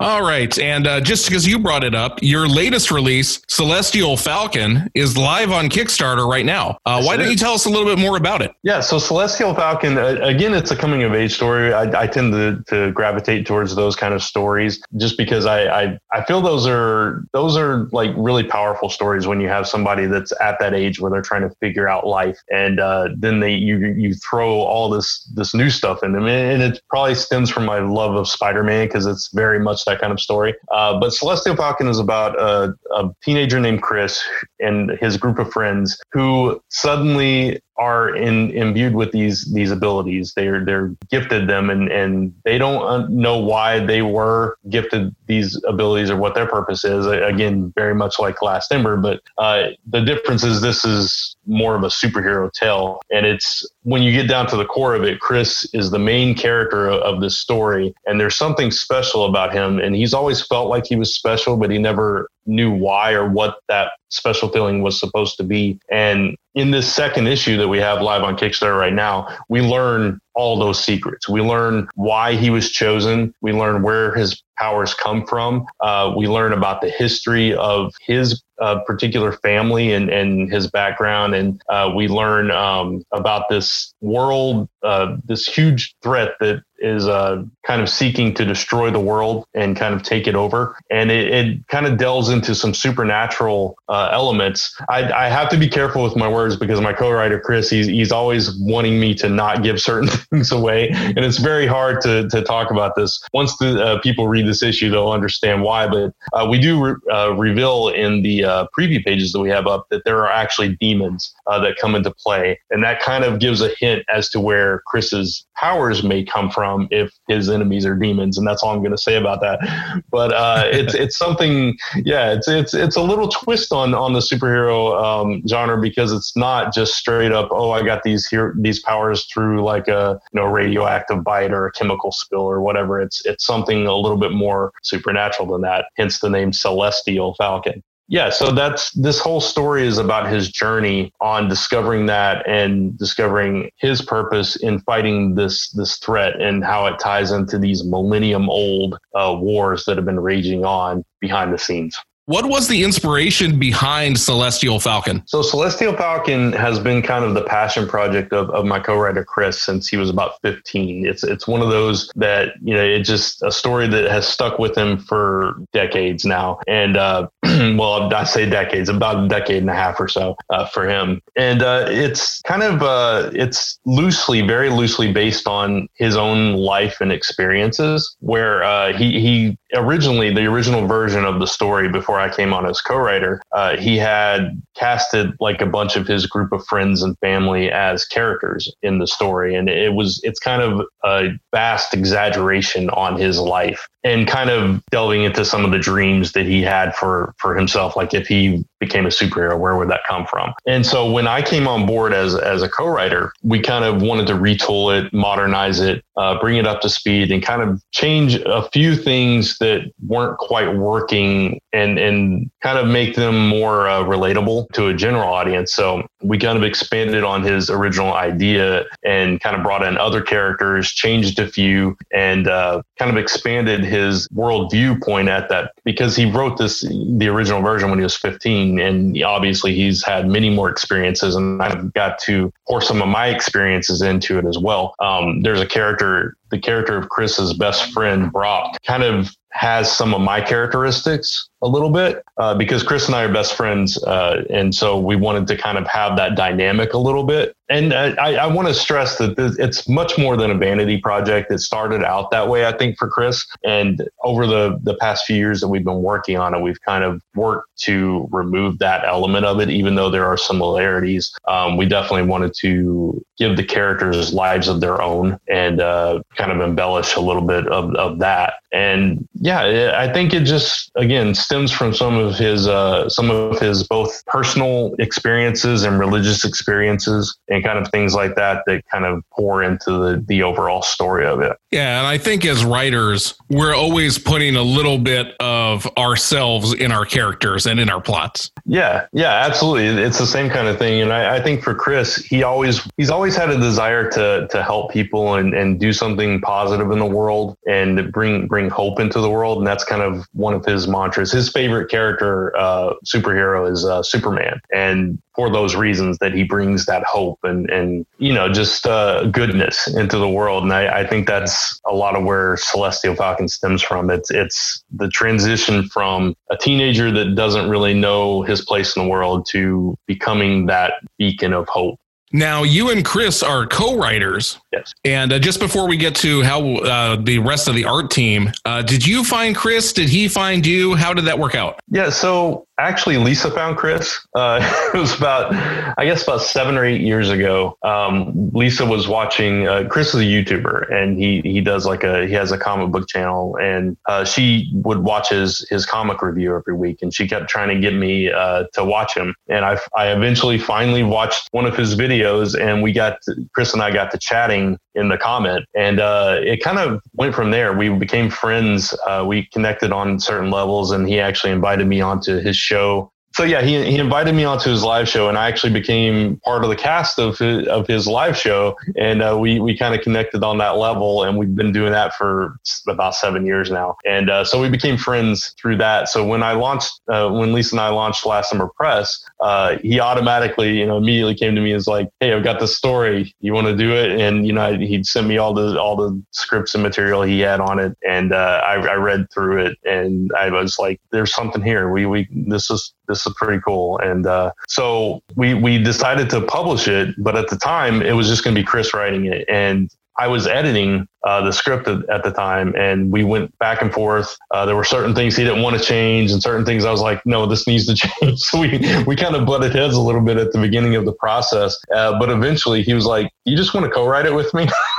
All 0.00 0.22
right. 0.22 0.56
And 0.58 0.86
uh, 0.86 1.00
just 1.00 1.26
because 1.26 1.46
you 1.46 1.58
brought 1.58 1.84
it 1.84 1.94
up, 1.94 2.18
your 2.22 2.48
latest 2.48 2.90
release, 2.90 3.40
Celestial 3.48 4.16
Falcon, 4.16 4.90
is 4.94 5.16
live 5.16 5.52
on 5.52 5.68
Kickstarter 5.68 6.28
right 6.28 6.44
now. 6.44 6.78
Uh, 6.84 7.02
why 7.02 7.16
don't 7.16 7.30
you 7.30 7.36
tell 7.36 7.52
us 7.52 7.64
a 7.66 7.70
little 7.70 7.86
bit 7.86 7.98
more 7.98 8.16
about 8.16 8.42
it? 8.42 8.54
Yeah. 8.62 8.80
So, 8.80 8.98
Celestial 8.98 9.54
Falcon, 9.54 9.96
uh, 9.98 10.18
again, 10.22 10.54
it's 10.54 10.70
a 10.70 10.76
coming 10.76 11.02
of 11.04 11.14
age 11.14 11.34
story. 11.34 11.72
I, 11.72 12.02
I 12.02 12.06
tend 12.06 12.32
to, 12.32 12.62
to, 12.68 12.92
gravitate 12.94 13.46
towards 13.46 13.74
those 13.74 13.96
kind 13.96 14.14
of 14.14 14.22
stories 14.22 14.80
just 14.96 15.16
because 15.16 15.46
I, 15.46 15.84
I, 15.84 15.98
I 16.12 16.24
feel 16.24 16.40
those 16.40 16.66
are 16.66 17.24
those 17.32 17.56
are 17.56 17.88
like 17.92 18.10
really 18.16 18.44
powerful 18.44 18.88
stories 18.88 19.26
when 19.26 19.40
you 19.40 19.48
have 19.48 19.66
somebody 19.66 20.06
that's 20.06 20.32
at 20.40 20.58
that 20.60 20.74
age 20.74 21.00
where 21.00 21.10
they're 21.10 21.22
trying 21.22 21.48
to 21.48 21.54
figure 21.56 21.88
out 21.88 22.06
life 22.06 22.38
and 22.52 22.78
uh, 22.78 23.08
then 23.16 23.40
they 23.40 23.52
you 23.54 23.78
you 23.78 24.14
throw 24.14 24.60
all 24.60 24.88
this 24.88 25.24
this 25.34 25.54
new 25.54 25.70
stuff 25.70 26.02
in 26.02 26.12
them 26.12 26.26
and 26.26 26.62
it 26.62 26.80
probably 26.88 27.14
stems 27.14 27.50
from 27.50 27.64
my 27.64 27.78
love 27.78 28.14
of 28.14 28.28
Spider-Man 28.28 28.86
because 28.86 29.06
it's 29.06 29.30
very 29.32 29.58
much 29.58 29.83
that 29.84 30.00
kind 30.00 30.12
of 30.12 30.20
story. 30.20 30.54
Uh, 30.70 30.98
but 30.98 31.12
Celestial 31.12 31.56
Falcon 31.56 31.88
is 31.88 31.98
about 31.98 32.38
a, 32.38 32.74
a 32.94 33.10
teenager 33.22 33.60
named 33.60 33.82
Chris 33.82 34.22
and 34.60 34.90
his 35.00 35.16
group 35.16 35.38
of 35.38 35.50
friends 35.52 36.00
who 36.12 36.60
suddenly 36.70 37.60
are 37.76 38.14
in, 38.14 38.50
imbued 38.50 38.94
with 38.94 39.12
these 39.12 39.52
these 39.52 39.70
abilities. 39.70 40.32
They're 40.34 40.64
they're 40.64 40.94
gifted 41.10 41.48
them, 41.48 41.70
and 41.70 41.90
and 41.90 42.34
they 42.44 42.58
don't 42.58 43.10
know 43.10 43.38
why 43.38 43.84
they 43.84 44.02
were 44.02 44.58
gifted 44.68 45.14
these 45.26 45.60
abilities 45.66 46.10
or 46.10 46.16
what 46.16 46.34
their 46.34 46.46
purpose 46.46 46.84
is. 46.84 47.06
Again, 47.06 47.72
very 47.74 47.94
much 47.94 48.18
like 48.18 48.42
Last 48.42 48.72
Ember, 48.72 48.96
but 48.96 49.22
uh, 49.38 49.68
the 49.86 50.00
difference 50.00 50.44
is 50.44 50.60
this 50.60 50.84
is 50.84 51.36
more 51.46 51.74
of 51.74 51.82
a 51.82 51.88
superhero 51.88 52.52
tale, 52.52 53.00
and 53.10 53.26
it's 53.26 53.66
when 53.82 54.02
you 54.02 54.12
get 54.12 54.28
down 54.28 54.46
to 54.48 54.56
the 54.56 54.64
core 54.64 54.94
of 54.94 55.02
it. 55.02 55.20
Chris 55.20 55.68
is 55.74 55.90
the 55.90 55.98
main 55.98 56.34
character 56.34 56.88
of 56.88 57.20
this 57.20 57.38
story, 57.38 57.94
and 58.06 58.20
there's 58.20 58.36
something 58.36 58.70
special 58.70 59.24
about 59.24 59.52
him, 59.52 59.78
and 59.78 59.96
he's 59.96 60.14
always 60.14 60.44
felt 60.46 60.68
like 60.68 60.86
he 60.86 60.96
was 60.96 61.14
special, 61.14 61.56
but 61.56 61.70
he 61.70 61.78
never 61.78 62.28
knew 62.46 62.70
why 62.70 63.12
or 63.12 63.28
what 63.28 63.58
that 63.68 63.92
special 64.08 64.48
feeling 64.48 64.82
was 64.82 64.98
supposed 64.98 65.36
to 65.36 65.42
be. 65.44 65.78
And 65.90 66.36
in 66.54 66.70
this 66.70 66.92
second 66.92 67.26
issue 67.26 67.56
that 67.56 67.68
we 67.68 67.78
have 67.78 68.00
live 68.00 68.22
on 68.22 68.36
Kickstarter 68.36 68.78
right 68.78 68.92
now, 68.92 69.28
we 69.48 69.60
learn 69.60 70.20
all 70.34 70.58
those 70.58 70.82
secrets. 70.82 71.28
We 71.28 71.40
learn 71.40 71.88
why 71.94 72.34
he 72.34 72.50
was 72.50 72.70
chosen. 72.70 73.34
We 73.40 73.52
learn 73.52 73.82
where 73.82 74.14
his 74.14 74.42
powers 74.56 74.94
come 74.94 75.26
from. 75.26 75.66
Uh, 75.80 76.12
we 76.16 76.28
learn 76.28 76.52
about 76.52 76.80
the 76.80 76.90
history 76.90 77.54
of 77.54 77.92
his 78.00 78.42
uh, 78.60 78.80
particular 78.86 79.32
family 79.32 79.92
and, 79.92 80.08
and 80.10 80.52
his 80.52 80.70
background. 80.70 81.34
And 81.34 81.60
uh, 81.68 81.92
we 81.94 82.08
learn 82.08 82.50
um, 82.50 83.02
about 83.12 83.48
this 83.48 83.94
world, 84.00 84.68
uh, 84.82 85.16
this 85.24 85.46
huge 85.46 85.94
threat 86.02 86.32
that 86.40 86.62
is 86.84 87.08
uh, 87.08 87.42
kind 87.66 87.80
of 87.80 87.88
seeking 87.88 88.34
to 88.34 88.44
destroy 88.44 88.90
the 88.90 89.00
world 89.00 89.46
and 89.54 89.74
kind 89.74 89.94
of 89.94 90.02
take 90.02 90.26
it 90.26 90.34
over. 90.34 90.76
And 90.90 91.10
it, 91.10 91.32
it 91.32 91.68
kind 91.68 91.86
of 91.86 91.96
delves 91.96 92.28
into 92.28 92.54
some 92.54 92.74
supernatural 92.74 93.76
uh, 93.88 94.10
elements. 94.12 94.76
I, 94.90 95.10
I, 95.10 95.28
have 95.28 95.48
to 95.48 95.56
be 95.56 95.68
careful 95.68 96.02
with 96.02 96.14
my 96.14 96.28
words 96.28 96.56
because 96.56 96.80
my 96.82 96.92
co-writer 96.92 97.40
Chris, 97.40 97.70
he's, 97.70 97.86
he's 97.86 98.12
always 98.12 98.54
wanting 98.60 99.00
me 99.00 99.14
to 99.14 99.30
not 99.30 99.62
give 99.62 99.80
certain 99.80 100.08
things 100.30 100.52
away, 100.52 100.90
and 100.90 101.18
it's 101.18 101.38
very 101.38 101.66
hard 101.66 102.02
to, 102.02 102.28
to 102.28 102.42
talk 102.42 102.70
about 102.70 102.94
this. 102.96 103.22
Once 103.32 103.56
the 103.56 103.82
uh, 103.82 104.00
people 104.00 104.28
read 104.28 104.46
this 104.46 104.62
issue, 104.62 104.90
they'll 104.90 105.10
understand 105.10 105.62
why. 105.62 105.88
But 105.88 106.12
uh, 106.34 106.46
we 106.48 106.58
do 106.58 106.84
re- 106.84 106.94
uh, 107.10 107.34
reveal 107.34 107.88
in 107.88 108.22
the 108.22 108.44
uh, 108.44 108.66
preview 108.78 109.02
pages 109.02 109.32
that 109.32 109.40
we 109.40 109.48
have 109.48 109.66
up 109.66 109.86
that 109.90 110.04
there 110.04 110.18
are 110.18 110.30
actually 110.30 110.76
demons 110.76 111.34
that 111.46 111.76
come 111.80 111.94
into 111.94 112.10
play, 112.10 112.60
and 112.70 112.82
that 112.84 113.00
kind 113.00 113.24
of 113.24 113.38
gives 113.38 113.62
a 113.62 113.70
hint 113.78 114.04
as 114.08 114.28
to 114.30 114.40
where 114.40 114.82
Chris's 114.86 115.46
powers 115.56 116.02
may 116.02 116.24
come 116.24 116.50
from 116.50 116.73
if 116.90 117.12
his 117.28 117.48
enemies 117.48 117.86
are 117.86 117.94
demons, 117.94 118.38
and 118.38 118.46
that's 118.46 118.62
all 118.62 118.70
I'm 118.70 118.80
going 118.80 118.92
to 118.92 118.98
say 118.98 119.16
about 119.16 119.40
that. 119.40 120.02
But 120.10 120.32
uh, 120.32 120.64
it's 120.72 120.94
it's 120.94 121.16
something, 121.16 121.76
yeah, 121.96 122.32
it's 122.32 122.48
it's 122.48 122.74
it's 122.74 122.96
a 122.96 123.02
little 123.02 123.28
twist 123.28 123.72
on 123.72 123.94
on 123.94 124.12
the 124.12 124.20
superhero 124.20 125.00
um, 125.02 125.42
genre 125.48 125.80
because 125.80 126.12
it's 126.12 126.36
not 126.36 126.74
just 126.74 126.94
straight 126.94 127.32
up, 127.32 127.48
oh, 127.50 127.70
I 127.70 127.82
got 127.82 128.02
these 128.02 128.26
here 128.26 128.54
these 128.58 128.80
powers 128.80 129.26
through 129.26 129.62
like 129.64 129.88
a 129.88 130.20
you 130.32 130.40
know 130.40 130.46
radioactive 130.46 131.24
bite 131.24 131.52
or 131.52 131.66
a 131.66 131.72
chemical 131.72 132.12
spill 132.12 132.42
or 132.42 132.60
whatever. 132.60 133.00
It's 133.00 133.24
it's 133.24 133.44
something 133.44 133.86
a 133.86 133.96
little 133.96 134.18
bit 134.18 134.32
more 134.32 134.72
supernatural 134.82 135.48
than 135.48 135.62
that. 135.62 135.86
Hence 135.96 136.20
the 136.20 136.30
name 136.30 136.52
Celestial 136.52 137.34
Falcon. 137.34 137.82
Yeah, 138.06 138.28
so 138.28 138.52
that's 138.52 138.90
this 138.92 139.18
whole 139.18 139.40
story 139.40 139.86
is 139.86 139.96
about 139.96 140.30
his 140.30 140.50
journey 140.50 141.10
on 141.22 141.48
discovering 141.48 142.04
that 142.06 142.46
and 142.46 142.98
discovering 142.98 143.70
his 143.76 144.02
purpose 144.02 144.56
in 144.56 144.80
fighting 144.80 145.34
this 145.36 145.70
this 145.70 145.96
threat 145.96 146.38
and 146.38 146.62
how 146.62 146.84
it 146.86 146.98
ties 146.98 147.30
into 147.30 147.58
these 147.58 147.82
millennium 147.82 148.50
old 148.50 148.98
uh, 149.14 149.34
wars 149.38 149.86
that 149.86 149.96
have 149.96 150.04
been 150.04 150.20
raging 150.20 150.66
on 150.66 151.02
behind 151.20 151.54
the 151.54 151.58
scenes. 151.58 151.96
What 152.26 152.46
was 152.46 152.68
the 152.68 152.82
inspiration 152.82 153.58
behind 153.58 154.18
Celestial 154.18 154.80
Falcon? 154.80 155.22
So, 155.26 155.42
Celestial 155.42 155.94
Falcon 155.94 156.52
has 156.52 156.78
been 156.78 157.02
kind 157.02 157.22
of 157.22 157.34
the 157.34 157.42
passion 157.42 157.86
project 157.86 158.32
of, 158.32 158.48
of 158.50 158.64
my 158.64 158.80
co-writer 158.80 159.24
Chris 159.24 159.62
since 159.62 159.88
he 159.88 159.98
was 159.98 160.08
about 160.08 160.40
15. 160.40 161.06
It's 161.06 161.22
it's 161.22 161.46
one 161.46 161.60
of 161.60 161.68
those 161.68 162.10
that 162.16 162.54
you 162.62 162.74
know 162.74 162.82
it's 162.82 163.06
just 163.06 163.42
a 163.42 163.52
story 163.52 163.88
that 163.88 164.10
has 164.10 164.26
stuck 164.26 164.58
with 164.58 164.76
him 164.76 164.98
for 164.98 165.56
decades 165.74 166.24
now, 166.24 166.60
and 166.66 166.96
uh, 166.96 167.28
well, 167.42 168.12
I 168.14 168.24
say 168.24 168.48
decades, 168.48 168.88
about 168.88 169.24
a 169.24 169.28
decade 169.28 169.58
and 169.58 169.68
a 169.68 169.74
half 169.74 170.00
or 170.00 170.08
so 170.08 170.36
uh, 170.48 170.66
for 170.66 170.88
him, 170.88 171.20
and 171.36 171.62
uh, 171.62 171.86
it's 171.88 172.40
kind 172.42 172.62
of 172.62 172.82
uh, 172.82 173.30
it's 173.34 173.78
loosely, 173.84 174.40
very 174.40 174.70
loosely 174.70 175.12
based 175.12 175.46
on 175.46 175.88
his 175.94 176.16
own 176.16 176.54
life 176.54 177.02
and 177.02 177.12
experiences, 177.12 178.16
where 178.20 178.62
uh, 178.64 178.94
he 178.94 179.20
he 179.20 179.58
originally 179.74 180.32
the 180.32 180.46
original 180.46 180.86
version 180.86 181.24
of 181.24 181.38
the 181.38 181.46
story 181.46 181.88
before 182.14 182.30
I 182.30 182.32
came 182.32 182.52
on 182.52 182.64
as 182.64 182.80
co-writer, 182.80 183.42
uh, 183.50 183.76
he 183.76 183.96
had 183.96 184.62
casted 184.76 185.32
like 185.40 185.60
a 185.60 185.66
bunch 185.66 185.96
of 185.96 186.06
his 186.06 186.26
group 186.26 186.52
of 186.52 186.64
friends 186.64 187.02
and 187.02 187.18
family 187.18 187.72
as 187.72 188.04
characters 188.04 188.72
in 188.82 189.00
the 189.00 189.06
story, 189.08 189.56
and 189.56 189.68
it 189.68 189.94
was 189.94 190.20
it's 190.22 190.38
kind 190.38 190.62
of 190.62 190.86
a 191.02 191.30
vast 191.50 191.92
exaggeration 191.92 192.88
on 192.90 193.18
his 193.18 193.40
life 193.40 193.88
and 194.04 194.28
kind 194.28 194.50
of 194.50 194.82
delving 194.90 195.24
into 195.24 195.44
some 195.44 195.64
of 195.64 195.70
the 195.70 195.78
dreams 195.78 196.32
that 196.32 196.46
he 196.46 196.62
had 196.62 196.94
for 196.94 197.34
for 197.38 197.56
himself 197.56 197.96
like 197.96 198.14
if 198.14 198.26
he 198.26 198.64
became 198.78 199.06
a 199.06 199.08
superhero 199.08 199.58
where 199.58 199.76
would 199.76 199.88
that 199.88 200.00
come 200.06 200.26
from? 200.26 200.52
And 200.66 200.84
so 200.84 201.10
when 201.10 201.26
i 201.26 201.42
came 201.42 201.66
on 201.66 201.86
board 201.86 202.12
as 202.12 202.34
as 202.34 202.62
a 202.62 202.68
co-writer 202.68 203.32
we 203.42 203.60
kind 203.60 203.84
of 203.84 204.02
wanted 204.02 204.26
to 204.28 204.34
retool 204.34 204.96
it 204.96 205.12
modernize 205.12 205.80
it 205.80 206.04
uh, 206.16 206.38
bring 206.38 206.56
it 206.56 206.66
up 206.66 206.80
to 206.82 206.88
speed 206.88 207.32
and 207.32 207.42
kind 207.42 207.62
of 207.62 207.82
change 207.92 208.36
a 208.46 208.68
few 208.70 208.94
things 208.94 209.58
that 209.58 209.90
weren't 210.06 210.38
quite 210.38 210.76
working 210.76 211.58
and 211.72 211.98
and 211.98 212.50
kind 212.62 212.78
of 212.78 212.86
make 212.86 213.16
them 213.16 213.48
more 213.48 213.88
uh, 213.88 214.02
relatable 214.04 214.68
to 214.72 214.86
a 214.86 214.94
general 214.94 215.32
audience. 215.32 215.74
So 215.74 216.06
we 216.22 216.38
kind 216.38 216.56
of 216.56 216.64
expanded 216.64 217.24
on 217.24 217.42
his 217.42 217.68
original 217.68 218.14
idea 218.14 218.84
and 219.04 219.40
kind 219.40 219.56
of 219.56 219.62
brought 219.62 219.82
in 219.82 219.98
other 219.98 220.22
characters 220.22 220.90
changed 220.90 221.38
a 221.38 221.48
few 221.48 221.96
and 222.12 222.48
uh, 222.48 222.82
kind 222.98 223.10
of 223.10 223.16
expanded 223.16 223.84
his 223.94 224.28
world 224.32 224.70
viewpoint 224.70 225.28
at 225.28 225.48
that 225.48 225.73
because 225.84 226.16
he 226.16 226.30
wrote 226.30 226.58
this 226.58 226.80
the 226.80 227.28
original 227.28 227.60
version 227.60 227.90
when 227.90 227.98
he 227.98 228.02
was 228.02 228.16
15 228.16 228.80
and 228.80 229.22
obviously 229.22 229.74
he's 229.74 230.04
had 230.04 230.26
many 230.28 230.50
more 230.50 230.70
experiences 230.70 231.36
and 231.36 231.62
I've 231.62 231.92
got 231.92 232.18
to 232.20 232.52
pour 232.66 232.80
some 232.80 233.02
of 233.02 233.08
my 233.08 233.28
experiences 233.28 234.02
into 234.02 234.38
it 234.38 234.46
as 234.46 234.58
well. 234.58 234.94
Um, 235.00 235.42
there's 235.42 235.60
a 235.60 235.66
character, 235.66 236.36
the 236.50 236.58
character 236.58 236.96
of 236.96 237.08
Chris's 237.08 237.52
best 237.54 237.92
friend 237.92 238.32
Brock, 238.32 238.76
kind 238.86 239.02
of 239.02 239.30
has 239.54 239.96
some 239.96 240.12
of 240.12 240.20
my 240.20 240.40
characteristics 240.40 241.48
a 241.62 241.68
little 241.68 241.90
bit 241.90 242.24
uh, 242.38 242.54
because 242.56 242.82
Chris 242.82 243.06
and 243.06 243.14
I 243.14 243.22
are 243.22 243.32
best 243.32 243.54
friends. 243.54 244.02
Uh, 244.02 244.42
and 244.50 244.74
so 244.74 244.98
we 244.98 245.14
wanted 245.14 245.46
to 245.46 245.56
kind 245.56 245.78
of 245.78 245.86
have 245.86 246.16
that 246.16 246.34
dynamic 246.34 246.92
a 246.92 246.98
little 246.98 247.22
bit. 247.22 247.54
And 247.70 247.94
I, 247.94 248.34
I 248.34 248.46
want 248.48 248.66
to 248.68 248.74
stress 248.74 249.16
that 249.18 249.34
it's 249.58 249.88
much 249.88 250.18
more 250.18 250.36
than 250.36 250.50
a 250.50 250.54
vanity 250.54 250.98
project. 250.98 251.52
It 251.52 251.60
started 251.60 252.02
out 252.02 252.32
that 252.32 252.48
way, 252.48 252.66
I 252.66 252.76
think, 252.76 252.98
for 252.98 253.08
Chris. 253.08 253.46
And 253.64 254.06
over 254.24 254.46
the, 254.46 254.78
the 254.82 254.96
past 254.96 255.24
few 255.24 255.36
years 255.36 255.60
that 255.60 255.68
we've 255.74 255.84
been 255.84 256.02
working 256.02 256.38
on 256.38 256.54
it, 256.54 256.60
we've 256.60 256.80
kind 256.82 257.02
of 257.02 257.20
worked 257.34 257.76
to 257.80 258.28
remove 258.30 258.78
that 258.78 259.04
element 259.04 259.44
of 259.44 259.60
it, 259.60 259.68
even 259.70 259.96
though 259.96 260.08
there 260.08 260.24
are 260.24 260.36
similarities. 260.36 261.34
Um, 261.48 261.76
we 261.76 261.86
definitely 261.86 262.28
wanted 262.28 262.54
to 262.60 263.20
give 263.38 263.56
the 263.56 263.64
characters 263.64 264.32
lives 264.32 264.68
of 264.68 264.80
their 264.80 265.02
own 265.02 265.38
and 265.48 265.80
uh, 265.80 266.22
kind 266.36 266.52
of 266.52 266.60
embellish 266.60 267.16
a 267.16 267.20
little 267.20 267.42
bit 267.42 267.66
of, 267.68 267.94
of 267.94 268.18
that. 268.20 268.54
And 268.72 269.28
yeah, 269.34 269.94
I 269.96 270.12
think 270.12 270.34
it 270.34 270.40
just, 270.40 270.90
again, 270.96 271.34
stems 271.34 271.70
from 271.70 271.94
some 271.94 272.16
of 272.16 272.36
his 272.36 272.66
uh, 272.66 273.08
some 273.08 273.30
of 273.30 273.60
his 273.60 273.86
both 273.86 274.24
personal 274.26 274.96
experiences 274.98 275.84
and 275.84 276.00
religious 276.00 276.44
experiences 276.44 277.36
and 277.48 277.62
kind 277.62 277.78
of 277.78 277.88
things 277.92 278.14
like 278.14 278.34
that 278.34 278.64
that 278.66 278.82
kind 278.90 279.04
of 279.04 279.22
pour 279.30 279.62
into 279.62 279.92
the 279.92 280.24
the 280.26 280.42
overall 280.42 280.82
story 280.82 281.24
of 281.24 281.40
it. 281.40 281.56
Yeah, 281.70 281.98
and 281.98 282.06
I 282.06 282.18
think 282.18 282.44
as 282.44 282.64
writers, 282.64 283.34
we're 283.48 283.74
always 283.74 284.18
putting 284.18 284.56
a 284.56 284.62
little 284.62 284.98
bit 284.98 285.36
of 285.38 285.86
ourselves 285.96 286.74
in 286.74 286.90
our 286.90 287.04
characters 287.04 287.66
and 287.66 287.78
in 287.78 287.88
our 287.88 288.00
plots. 288.00 288.50
Yeah, 288.64 289.06
yeah, 289.12 289.44
absolutely. 289.46 290.02
It's 290.02 290.18
the 290.18 290.26
same 290.26 290.50
kind 290.50 290.66
of 290.66 290.78
thing, 290.78 291.00
and 291.00 291.12
I, 291.12 291.36
I 291.36 291.40
think 291.40 291.62
for 291.62 291.76
Chris, 291.76 292.16
he 292.16 292.42
always 292.42 292.80
he's 292.96 293.10
always 293.10 293.23
always 293.24 293.36
had 293.36 293.48
a 293.48 293.56
desire 293.56 294.10
to 294.10 294.46
to 294.50 294.62
help 294.62 294.92
people 294.92 295.32
and, 295.32 295.54
and 295.54 295.80
do 295.80 295.94
something 295.94 296.42
positive 296.42 296.90
in 296.90 296.98
the 296.98 297.06
world 297.06 297.56
and 297.66 298.12
bring 298.12 298.46
bring 298.46 298.68
hope 298.68 299.00
into 299.00 299.18
the 299.18 299.30
world. 299.30 299.56
And 299.56 299.66
that's 299.66 299.82
kind 299.82 300.02
of 300.02 300.26
one 300.32 300.52
of 300.52 300.62
his 300.66 300.86
mantras. 300.86 301.32
His 301.32 301.50
favorite 301.50 301.90
character, 301.90 302.54
uh, 302.54 302.92
superhero, 303.06 303.70
is 303.72 303.82
uh, 303.82 304.02
Superman, 304.02 304.60
and 304.74 305.18
for 305.34 305.50
those 305.50 305.74
reasons 305.74 306.18
that 306.18 306.34
he 306.34 306.44
brings 306.44 306.84
that 306.84 307.02
hope 307.04 307.38
and 307.44 307.70
and 307.70 308.04
you 308.18 308.34
know 308.34 308.52
just 308.52 308.86
uh, 308.86 309.24
goodness 309.28 309.88
into 309.94 310.18
the 310.18 310.28
world. 310.28 310.62
And 310.62 310.74
I, 310.74 311.00
I 311.00 311.06
think 311.06 311.26
that's 311.26 311.80
a 311.86 311.94
lot 311.94 312.16
of 312.16 312.24
where 312.24 312.58
Celestial 312.58 313.16
Falcon 313.16 313.48
stems 313.48 313.80
from. 313.80 314.10
It's 314.10 314.30
it's 314.30 314.84
the 314.90 315.08
transition 315.08 315.88
from 315.88 316.34
a 316.50 316.58
teenager 316.58 317.10
that 317.10 317.34
doesn't 317.34 317.70
really 317.70 317.94
know 317.94 318.42
his 318.42 318.62
place 318.62 318.94
in 318.94 319.02
the 319.02 319.08
world 319.08 319.46
to 319.52 319.96
becoming 320.06 320.66
that 320.66 320.92
beacon 321.16 321.54
of 321.54 321.66
hope. 321.70 321.98
Now, 322.34 322.64
you 322.64 322.90
and 322.90 323.04
Chris 323.04 323.44
are 323.44 323.64
co-writers. 323.64 324.58
Yes. 324.72 324.92
And 325.04 325.32
uh, 325.32 325.38
just 325.38 325.60
before 325.60 325.86
we 325.86 325.96
get 325.96 326.16
to 326.16 326.42
how 326.42 326.66
uh, 326.78 327.14
the 327.22 327.38
rest 327.38 327.68
of 327.68 327.76
the 327.76 327.84
art 327.84 328.10
team, 328.10 328.50
uh, 328.64 328.82
did 328.82 329.06
you 329.06 329.22
find 329.22 329.54
Chris? 329.54 329.92
Did 329.92 330.08
he 330.08 330.26
find 330.26 330.66
you? 330.66 330.96
How 330.96 331.14
did 331.14 331.26
that 331.26 331.38
work 331.38 331.54
out? 331.54 331.78
Yeah. 331.88 332.10
So 332.10 332.66
actually, 332.76 333.18
Lisa 333.18 333.52
found 333.52 333.76
Chris. 333.76 334.18
Uh, 334.34 334.58
it 334.94 334.98
was 334.98 335.16
about, 335.16 335.54
I 335.96 336.04
guess, 336.04 336.24
about 336.24 336.40
seven 336.40 336.76
or 336.76 336.84
eight 336.84 337.02
years 337.02 337.30
ago. 337.30 337.78
Um, 337.84 338.50
Lisa 338.52 338.84
was 338.84 339.06
watching. 339.06 339.68
Uh, 339.68 339.86
Chris 339.88 340.08
is 340.08 340.22
a 340.22 340.24
YouTuber, 340.24 340.92
and 340.92 341.16
he 341.16 341.40
he 341.42 341.60
does 341.60 341.86
like 341.86 342.02
a 342.02 342.26
he 342.26 342.32
has 342.32 342.50
a 342.50 342.58
comic 342.58 342.90
book 342.90 343.06
channel, 343.06 343.56
and 343.62 343.96
uh, 344.06 344.24
she 344.24 344.72
would 344.74 344.98
watch 344.98 345.28
his 345.28 345.64
his 345.70 345.86
comic 345.86 346.20
review 346.20 346.56
every 346.56 346.74
week, 346.74 346.98
and 347.00 347.14
she 347.14 347.28
kept 347.28 347.48
trying 347.48 347.68
to 347.68 347.78
get 347.80 347.94
me 347.94 348.24
to 348.24 348.84
watch 348.84 349.16
him, 349.16 349.36
and 349.48 349.64
I 349.64 349.78
I 349.96 350.08
eventually 350.08 350.58
finally 350.58 351.04
watched 351.04 351.48
one 351.52 351.64
of 351.64 351.76
his 351.76 351.94
videos 351.94 352.23
videos 352.24 352.58
and 352.58 352.82
we 352.82 352.92
got 352.92 353.20
to, 353.22 353.34
Chris 353.54 353.72
and 353.72 353.82
I 353.82 353.90
got 353.92 354.10
to 354.12 354.18
chatting 354.18 354.78
in 354.94 355.08
the 355.08 355.18
comment 355.18 355.64
and 355.74 356.00
uh, 356.00 356.38
it 356.40 356.62
kind 356.62 356.78
of 356.78 357.00
went 357.14 357.34
from 357.34 357.50
there. 357.50 357.72
We 357.72 357.88
became 357.90 358.30
friends. 358.30 358.96
Uh, 359.06 359.24
we 359.26 359.46
connected 359.52 359.92
on 359.92 360.20
certain 360.20 360.50
levels 360.50 360.90
and 360.90 361.08
he 361.08 361.20
actually 361.20 361.52
invited 361.52 361.86
me 361.86 362.00
onto 362.00 362.38
his 362.38 362.56
show 362.56 363.10
so 363.34 363.42
yeah, 363.42 363.62
he, 363.62 363.84
he 363.84 363.98
invited 363.98 364.32
me 364.32 364.44
onto 364.44 364.70
his 364.70 364.84
live 364.84 365.08
show, 365.08 365.28
and 365.28 365.36
I 365.36 365.48
actually 365.48 365.72
became 365.72 366.36
part 366.44 366.62
of 366.62 366.70
the 366.70 366.76
cast 366.76 367.18
of 367.18 367.36
his, 367.36 367.66
of 367.66 367.84
his 367.88 368.06
live 368.06 368.36
show, 368.36 368.76
and 368.96 369.22
uh, 369.22 369.36
we 369.36 369.58
we 369.58 369.76
kind 369.76 369.92
of 369.92 370.02
connected 370.02 370.44
on 370.44 370.58
that 370.58 370.76
level, 370.76 371.24
and 371.24 371.36
we've 371.36 371.54
been 371.54 371.72
doing 371.72 371.90
that 371.90 372.14
for 372.14 372.56
about 372.86 373.16
seven 373.16 373.44
years 373.44 373.72
now, 373.72 373.96
and 374.06 374.30
uh, 374.30 374.44
so 374.44 374.62
we 374.62 374.68
became 374.68 374.96
friends 374.96 375.52
through 375.60 375.78
that. 375.78 376.08
So 376.08 376.24
when 376.24 376.44
I 376.44 376.52
launched, 376.52 377.00
uh, 377.08 377.28
when 377.28 377.52
Lisa 377.52 377.74
and 377.74 377.80
I 377.80 377.88
launched 377.88 378.24
Last 378.24 378.52
Ember 378.52 378.68
Press, 378.68 379.24
uh, 379.40 379.78
he 379.78 379.98
automatically, 379.98 380.78
you 380.78 380.86
know, 380.86 380.96
immediately 380.96 381.34
came 381.34 381.56
to 381.56 381.60
me 381.60 381.70
and 381.70 381.78
was 381.78 381.88
like, 381.88 382.10
"Hey, 382.20 382.32
I've 382.32 382.44
got 382.44 382.60
this 382.60 382.76
story. 382.76 383.34
You 383.40 383.52
want 383.52 383.66
to 383.66 383.76
do 383.76 383.92
it?" 383.92 384.12
And 384.12 384.46
you 384.46 384.52
know, 384.52 384.78
he'd 384.78 385.06
send 385.06 385.26
me 385.26 385.38
all 385.38 385.54
the 385.54 385.80
all 385.80 385.96
the 385.96 386.22
scripts 386.30 386.74
and 386.74 386.84
material 386.84 387.22
he 387.22 387.40
had 387.40 387.58
on 387.58 387.80
it, 387.80 387.98
and 388.08 388.32
uh, 388.32 388.60
I, 388.64 388.74
I 388.74 388.94
read 388.94 389.26
through 389.34 389.66
it, 389.66 389.78
and 389.84 390.30
I 390.38 390.50
was 390.50 390.78
like, 390.78 391.00
"There's 391.10 391.34
something 391.34 391.62
here. 391.62 391.90
We 391.90 392.06
we 392.06 392.28
this 392.30 392.70
is 392.70 392.94
this 393.08 393.26
is 393.26 393.34
pretty 393.36 393.60
cool. 393.62 393.98
And 393.98 394.26
uh, 394.26 394.52
so 394.68 395.22
we 395.36 395.54
we 395.54 395.82
decided 395.82 396.30
to 396.30 396.40
publish 396.40 396.88
it, 396.88 397.14
but 397.18 397.36
at 397.36 397.48
the 397.48 397.56
time 397.56 398.02
it 398.02 398.12
was 398.12 398.28
just 398.28 398.44
going 398.44 398.54
to 398.54 398.60
be 398.60 398.66
Chris 398.66 398.94
writing 398.94 399.26
it, 399.26 399.44
and 399.48 399.90
I 400.16 400.28
was 400.28 400.46
editing 400.46 401.08
uh, 401.24 401.44
the 401.44 401.52
script 401.52 401.88
at, 401.88 402.22
the 402.22 402.30
time, 402.30 402.72
and 402.76 403.10
we 403.10 403.24
went 403.24 403.56
back 403.58 403.82
and 403.82 403.92
forth. 403.92 404.36
Uh, 404.52 404.64
there 404.64 404.76
were 404.76 404.84
certain 404.84 405.12
things 405.12 405.36
he 405.36 405.42
didn't 405.42 405.62
want 405.62 405.76
to 405.76 405.82
change, 405.82 406.30
and 406.30 406.40
certain 406.40 406.64
things 406.64 406.84
I 406.84 406.92
was 406.92 407.00
like, 407.00 407.24
"No, 407.26 407.46
this 407.46 407.66
needs 407.66 407.86
to 407.86 407.94
change." 408.20 408.38
so 408.38 408.60
we 408.60 408.78
we 409.06 409.16
kind 409.16 409.34
of 409.34 409.44
butted 409.44 409.74
heads 409.74 409.94
a 409.94 410.00
little 410.00 410.20
bit 410.20 410.36
at 410.36 410.52
the 410.52 410.60
beginning 410.60 410.94
of 410.94 411.04
the 411.04 411.12
process, 411.12 411.76
uh, 411.94 412.16
but 412.18 412.30
eventually 412.30 412.82
he 412.82 412.94
was 412.94 413.06
like, 413.06 413.30
"You 413.44 413.56
just 413.56 413.74
want 413.74 413.86
to 413.86 413.90
co-write 413.90 414.26
it 414.26 414.34
with 414.34 414.52
me?" 414.54 414.68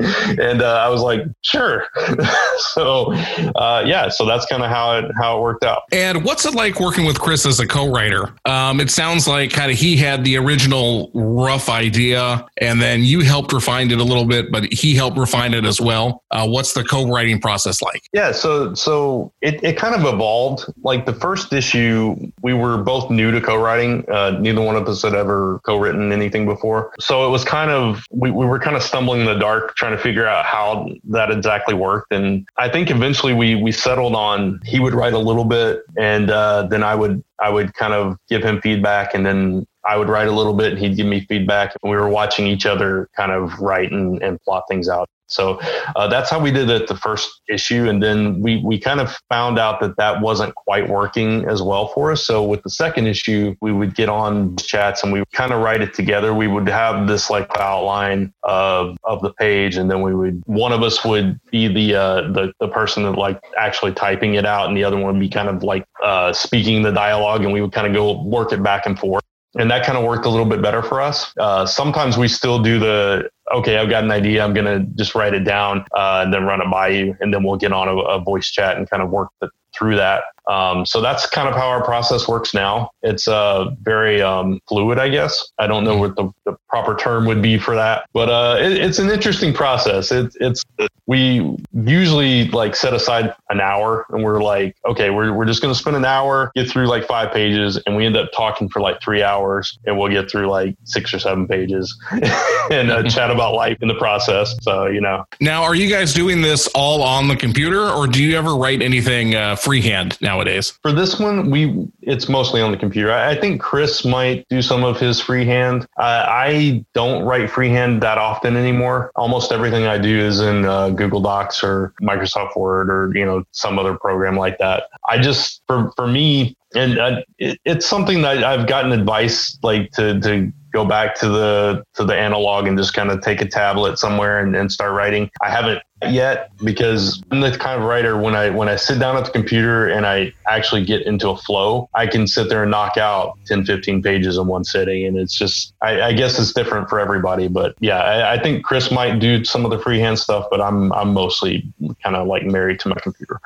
and 0.40 0.62
uh, 0.62 0.82
I 0.84 0.88
was 0.88 1.02
like, 1.02 1.22
sure. 1.42 1.86
so, 2.58 3.12
uh, 3.54 3.82
yeah, 3.86 4.08
so 4.08 4.26
that's 4.26 4.46
kind 4.46 4.62
of 4.62 4.70
how 4.70 4.98
it 4.98 5.10
how 5.16 5.38
it 5.38 5.40
worked 5.40 5.64
out. 5.64 5.82
And 5.92 6.24
what's 6.24 6.44
it 6.44 6.54
like 6.54 6.80
working 6.80 7.04
with 7.04 7.20
Chris 7.20 7.46
as 7.46 7.60
a 7.60 7.66
co-writer? 7.66 8.34
Um, 8.44 8.80
it 8.80 8.90
sounds 8.90 9.28
like 9.28 9.50
kind 9.50 9.70
of 9.70 9.78
he 9.78 9.96
had 9.96 10.24
the 10.24 10.36
original 10.36 11.10
rough 11.14 11.68
idea, 11.68 12.46
and 12.58 12.80
then 12.80 13.02
you 13.02 13.20
helped 13.20 13.52
refine 13.52 13.90
it 13.90 13.98
a 13.98 14.04
little 14.04 14.24
bit, 14.24 14.50
but 14.50 14.72
he 14.72 14.94
helped 14.94 15.18
refine 15.18 15.54
it 15.54 15.64
as 15.64 15.80
well. 15.80 16.22
Uh, 16.30 16.46
what's 16.46 16.72
the 16.72 16.84
co-writing 16.84 17.40
process 17.40 17.82
like? 17.82 18.08
Yeah, 18.12 18.32
so 18.32 18.74
so 18.74 19.32
it, 19.40 19.62
it 19.62 19.76
kind 19.76 19.94
of 19.94 20.12
evolved. 20.12 20.64
Like 20.82 21.06
the 21.06 21.12
first 21.12 21.52
issue, 21.52 22.16
we 22.42 22.54
were 22.54 22.78
both 22.78 23.10
new 23.10 23.30
to 23.30 23.40
co-writing. 23.40 24.04
Uh, 24.10 24.32
neither 24.40 24.60
one 24.60 24.76
of 24.76 24.88
us 24.88 25.02
had 25.02 25.14
ever 25.14 25.60
co-written 25.64 26.12
anything 26.12 26.46
before, 26.46 26.92
so 27.00 27.26
it 27.26 27.30
was 27.30 27.44
kind 27.44 27.70
of 27.70 28.04
we, 28.10 28.30
we 28.30 28.46
were 28.46 28.58
kind 28.58 28.76
of 28.76 28.82
stumbling 28.82 29.20
in 29.20 29.26
the 29.26 29.34
dark 29.34 29.76
trying 29.84 29.96
to 29.96 30.02
figure 30.02 30.26
out 30.26 30.46
how 30.46 30.88
that 31.04 31.30
exactly 31.30 31.74
worked. 31.74 32.10
And 32.10 32.48
I 32.56 32.70
think 32.70 32.90
eventually 32.90 33.34
we 33.34 33.54
we 33.54 33.70
settled 33.70 34.14
on 34.14 34.60
he 34.64 34.80
would 34.80 34.94
write 34.94 35.12
a 35.12 35.18
little 35.18 35.44
bit, 35.44 35.82
and 35.98 36.30
uh, 36.30 36.66
then 36.70 36.82
I 36.82 36.94
would 36.94 37.22
I 37.38 37.50
would 37.50 37.74
kind 37.74 37.92
of 37.92 38.16
give 38.28 38.42
him 38.42 38.62
feedback, 38.62 39.14
and 39.14 39.26
then 39.26 39.66
I 39.84 39.98
would 39.98 40.08
write 40.08 40.28
a 40.28 40.32
little 40.32 40.54
bit, 40.54 40.72
and 40.72 40.78
he'd 40.80 40.96
give 40.96 41.06
me 41.06 41.20
feedback. 41.20 41.76
And 41.82 41.90
we 41.90 41.98
were 41.98 42.08
watching 42.08 42.46
each 42.46 42.64
other 42.64 43.10
kind 43.14 43.30
of 43.30 43.60
write 43.60 43.92
and, 43.92 44.22
and 44.22 44.40
plot 44.40 44.64
things 44.68 44.88
out. 44.88 45.08
So 45.26 45.58
uh, 45.96 46.08
that's 46.08 46.30
how 46.30 46.38
we 46.38 46.50
did 46.50 46.68
it 46.70 46.86
the 46.86 46.96
first 46.96 47.40
issue, 47.48 47.88
and 47.88 48.02
then 48.02 48.40
we 48.40 48.58
we 48.58 48.78
kind 48.78 49.00
of 49.00 49.16
found 49.28 49.58
out 49.58 49.80
that 49.80 49.96
that 49.96 50.20
wasn't 50.20 50.54
quite 50.54 50.88
working 50.88 51.46
as 51.48 51.62
well 51.62 51.88
for 51.88 52.12
us. 52.12 52.26
So 52.26 52.42
with 52.42 52.62
the 52.62 52.70
second 52.70 53.06
issue, 53.06 53.54
we 53.60 53.72
would 53.72 53.94
get 53.94 54.08
on 54.08 54.56
chats 54.56 55.02
and 55.02 55.12
we 55.12 55.20
would 55.20 55.32
kind 55.32 55.52
of 55.52 55.60
write 55.60 55.80
it 55.80 55.94
together. 55.94 56.34
We 56.34 56.46
would 56.46 56.68
have 56.68 57.08
this 57.08 57.30
like 57.30 57.48
outline 57.58 58.32
of 58.42 58.96
of 59.04 59.22
the 59.22 59.32
page, 59.32 59.76
and 59.76 59.90
then 59.90 60.02
we 60.02 60.14
would 60.14 60.42
one 60.46 60.72
of 60.72 60.82
us 60.82 61.04
would 61.04 61.40
be 61.50 61.68
the 61.68 61.94
uh, 61.94 62.20
the 62.32 62.52
the 62.60 62.68
person 62.68 63.04
that 63.04 63.12
like 63.12 63.40
actually 63.58 63.92
typing 63.92 64.34
it 64.34 64.44
out, 64.44 64.68
and 64.68 64.76
the 64.76 64.84
other 64.84 64.96
one 64.96 65.14
would 65.14 65.20
be 65.20 65.28
kind 65.28 65.48
of 65.48 65.62
like 65.62 65.84
uh, 66.02 66.32
speaking 66.32 66.82
the 66.82 66.92
dialogue, 66.92 67.44
and 67.44 67.52
we 67.52 67.62
would 67.62 67.72
kind 67.72 67.86
of 67.86 67.94
go 67.94 68.22
work 68.22 68.52
it 68.52 68.62
back 68.62 68.86
and 68.86 68.98
forth 68.98 69.24
and 69.56 69.70
that 69.70 69.86
kind 69.86 69.96
of 69.96 70.04
worked 70.04 70.26
a 70.26 70.28
little 70.28 70.46
bit 70.46 70.60
better 70.60 70.82
for 70.82 71.00
us. 71.00 71.32
Uh, 71.38 71.64
sometimes 71.64 72.18
we 72.18 72.28
still 72.28 72.60
do 72.60 72.78
the 72.78 73.30
okay, 73.52 73.78
I've 73.78 73.90
got 73.90 74.04
an 74.04 74.10
idea. 74.10 74.44
I'm 74.44 74.54
going 74.54 74.66
to 74.66 74.86
just 74.94 75.14
write 75.14 75.34
it 75.34 75.44
down 75.44 75.84
uh, 75.96 76.22
and 76.24 76.32
then 76.32 76.44
run 76.44 76.60
it 76.60 76.70
by 76.70 76.88
you. 76.88 77.16
And 77.20 77.32
then 77.32 77.44
we'll 77.44 77.56
get 77.56 77.72
on 77.72 77.88
a, 77.88 77.96
a 77.96 78.20
voice 78.20 78.50
chat 78.50 78.76
and 78.76 78.88
kind 78.88 79.02
of 79.02 79.10
work 79.10 79.28
the, 79.40 79.50
through 79.76 79.96
that. 79.96 80.24
Um, 80.48 80.84
so 80.84 81.00
that's 81.00 81.26
kind 81.26 81.48
of 81.48 81.54
how 81.54 81.68
our 81.68 81.82
process 81.82 82.28
works 82.28 82.52
now. 82.54 82.90
It's 83.02 83.28
uh, 83.28 83.70
very 83.80 84.20
um, 84.20 84.60
fluid, 84.68 84.98
I 84.98 85.08
guess. 85.08 85.52
I 85.58 85.66
don't 85.66 85.84
know 85.84 85.96
what 85.96 86.16
the, 86.16 86.30
the 86.44 86.56
proper 86.68 86.96
term 86.96 87.26
would 87.26 87.42
be 87.42 87.58
for 87.58 87.74
that, 87.74 88.06
but 88.12 88.28
uh, 88.28 88.58
it, 88.60 88.72
it's 88.72 88.98
an 88.98 89.10
interesting 89.10 89.54
process. 89.54 90.12
It, 90.12 90.34
it's 90.40 90.62
we 91.06 91.56
usually 91.72 92.48
like 92.48 92.74
set 92.74 92.94
aside 92.94 93.34
an 93.50 93.60
hour, 93.60 94.06
and 94.10 94.22
we're 94.22 94.42
like, 94.42 94.76
okay, 94.86 95.10
we're 95.10 95.32
we're 95.32 95.44
just 95.44 95.60
going 95.60 95.72
to 95.72 95.78
spend 95.78 95.96
an 95.96 96.04
hour, 96.04 96.50
get 96.54 96.68
through 96.68 96.86
like 96.86 97.06
five 97.06 97.32
pages, 97.32 97.78
and 97.86 97.96
we 97.96 98.06
end 98.06 98.16
up 98.16 98.30
talking 98.32 98.68
for 98.68 98.80
like 98.80 99.00
three 99.02 99.22
hours, 99.22 99.78
and 99.86 99.98
we'll 99.98 100.10
get 100.10 100.30
through 100.30 100.46
like 100.46 100.76
six 100.84 101.12
or 101.12 101.18
seven 101.18 101.46
pages, 101.46 101.94
and 102.70 102.90
uh, 102.90 103.02
chat 103.04 103.30
about 103.30 103.54
life 103.54 103.78
in 103.82 103.88
the 103.88 103.94
process. 103.94 104.54
So 104.62 104.86
you 104.86 105.00
know. 105.00 105.24
Now, 105.40 105.62
are 105.62 105.74
you 105.74 105.88
guys 105.88 106.14
doing 106.14 106.40
this 106.40 106.68
all 106.74 107.02
on 107.02 107.28
the 107.28 107.36
computer, 107.36 107.90
or 107.90 108.06
do 108.06 108.22
you 108.22 108.36
ever 108.36 108.54
write 108.54 108.82
anything 108.82 109.34
uh, 109.34 109.56
freehand 109.56 110.18
now? 110.20 110.33
Nowadays? 110.34 110.70
For 110.82 110.92
this 110.92 111.18
one, 111.18 111.50
we 111.50 111.88
it's 112.02 112.28
mostly 112.28 112.60
on 112.60 112.70
the 112.70 112.76
computer. 112.76 113.12
I, 113.12 113.30
I 113.30 113.40
think 113.40 113.60
Chris 113.60 114.04
might 114.04 114.46
do 114.48 114.62
some 114.62 114.84
of 114.84 114.98
his 114.98 115.20
freehand. 115.20 115.86
Uh, 115.96 116.24
I 116.28 116.84
don't 116.94 117.24
write 117.24 117.50
freehand 117.50 118.02
that 118.02 118.18
often 118.18 118.56
anymore. 118.56 119.12
Almost 119.16 119.52
everything 119.52 119.86
I 119.86 119.98
do 119.98 120.18
is 120.18 120.40
in 120.40 120.64
uh, 120.64 120.90
Google 120.90 121.20
Docs 121.20 121.62
or 121.62 121.94
Microsoft 122.02 122.56
Word 122.56 122.90
or 122.90 123.16
you 123.16 123.24
know 123.24 123.44
some 123.52 123.78
other 123.78 123.96
program 123.96 124.36
like 124.36 124.58
that. 124.58 124.84
I 125.08 125.18
just 125.18 125.62
for 125.66 125.92
for 125.96 126.06
me, 126.06 126.56
and 126.74 126.98
uh, 126.98 127.22
it, 127.38 127.58
it's 127.64 127.86
something 127.86 128.22
that 128.22 128.42
I've 128.42 128.66
gotten 128.66 128.92
advice 128.92 129.58
like 129.62 129.92
to 129.92 130.20
to 130.20 130.52
go 130.72 130.84
back 130.84 131.14
to 131.20 131.28
the 131.28 131.84
to 131.94 132.04
the 132.04 132.14
analog 132.14 132.66
and 132.66 132.76
just 132.76 132.92
kind 132.94 133.10
of 133.10 133.22
take 133.22 133.40
a 133.40 133.46
tablet 133.46 133.98
somewhere 133.98 134.40
and, 134.40 134.54
and 134.56 134.70
start 134.70 134.92
writing. 134.92 135.30
I 135.40 135.48
haven't 135.48 135.80
yet 136.12 136.50
because 136.58 137.22
I'm 137.30 137.40
the 137.40 137.56
kind 137.56 137.80
of 137.80 137.88
writer 137.88 138.18
when 138.18 138.34
I 138.34 138.50
when 138.50 138.68
I 138.68 138.76
sit 138.76 138.98
down 138.98 139.16
at 139.16 139.24
the 139.24 139.30
computer 139.30 139.88
and 139.88 140.06
I 140.06 140.32
actually 140.48 140.84
get 140.84 141.02
into 141.02 141.28
a 141.28 141.36
flow, 141.36 141.88
I 141.94 142.06
can 142.06 142.26
sit 142.26 142.48
there 142.48 142.62
and 142.62 142.70
knock 142.70 142.96
out 142.96 143.38
10, 143.46 143.64
15 143.64 144.02
pages 144.02 144.36
in 144.36 144.46
one 144.46 144.64
sitting. 144.64 145.06
And 145.06 145.16
it's 145.16 145.36
just 145.36 145.74
I, 145.82 146.02
I 146.02 146.12
guess 146.12 146.38
it's 146.38 146.52
different 146.52 146.88
for 146.88 147.00
everybody. 147.00 147.48
But 147.48 147.74
yeah, 147.80 147.98
I, 147.98 148.34
I, 148.34 148.42
think 148.42 148.64
Chris 148.64 148.90
might 148.90 149.18
do 149.18 149.44
some 149.44 149.64
of 149.64 149.70
the 149.70 149.78
freehand 149.78 150.18
stuff, 150.18 150.46
but 150.50 150.60
I'm 150.60 150.92
I'm 150.92 151.12
mostly 151.12 151.66
kind 152.02 152.16
of 152.16 152.26
like 152.26 152.44
married 152.44 152.80
to 152.80 152.88
my 152.88 152.96
computer. 152.96 153.40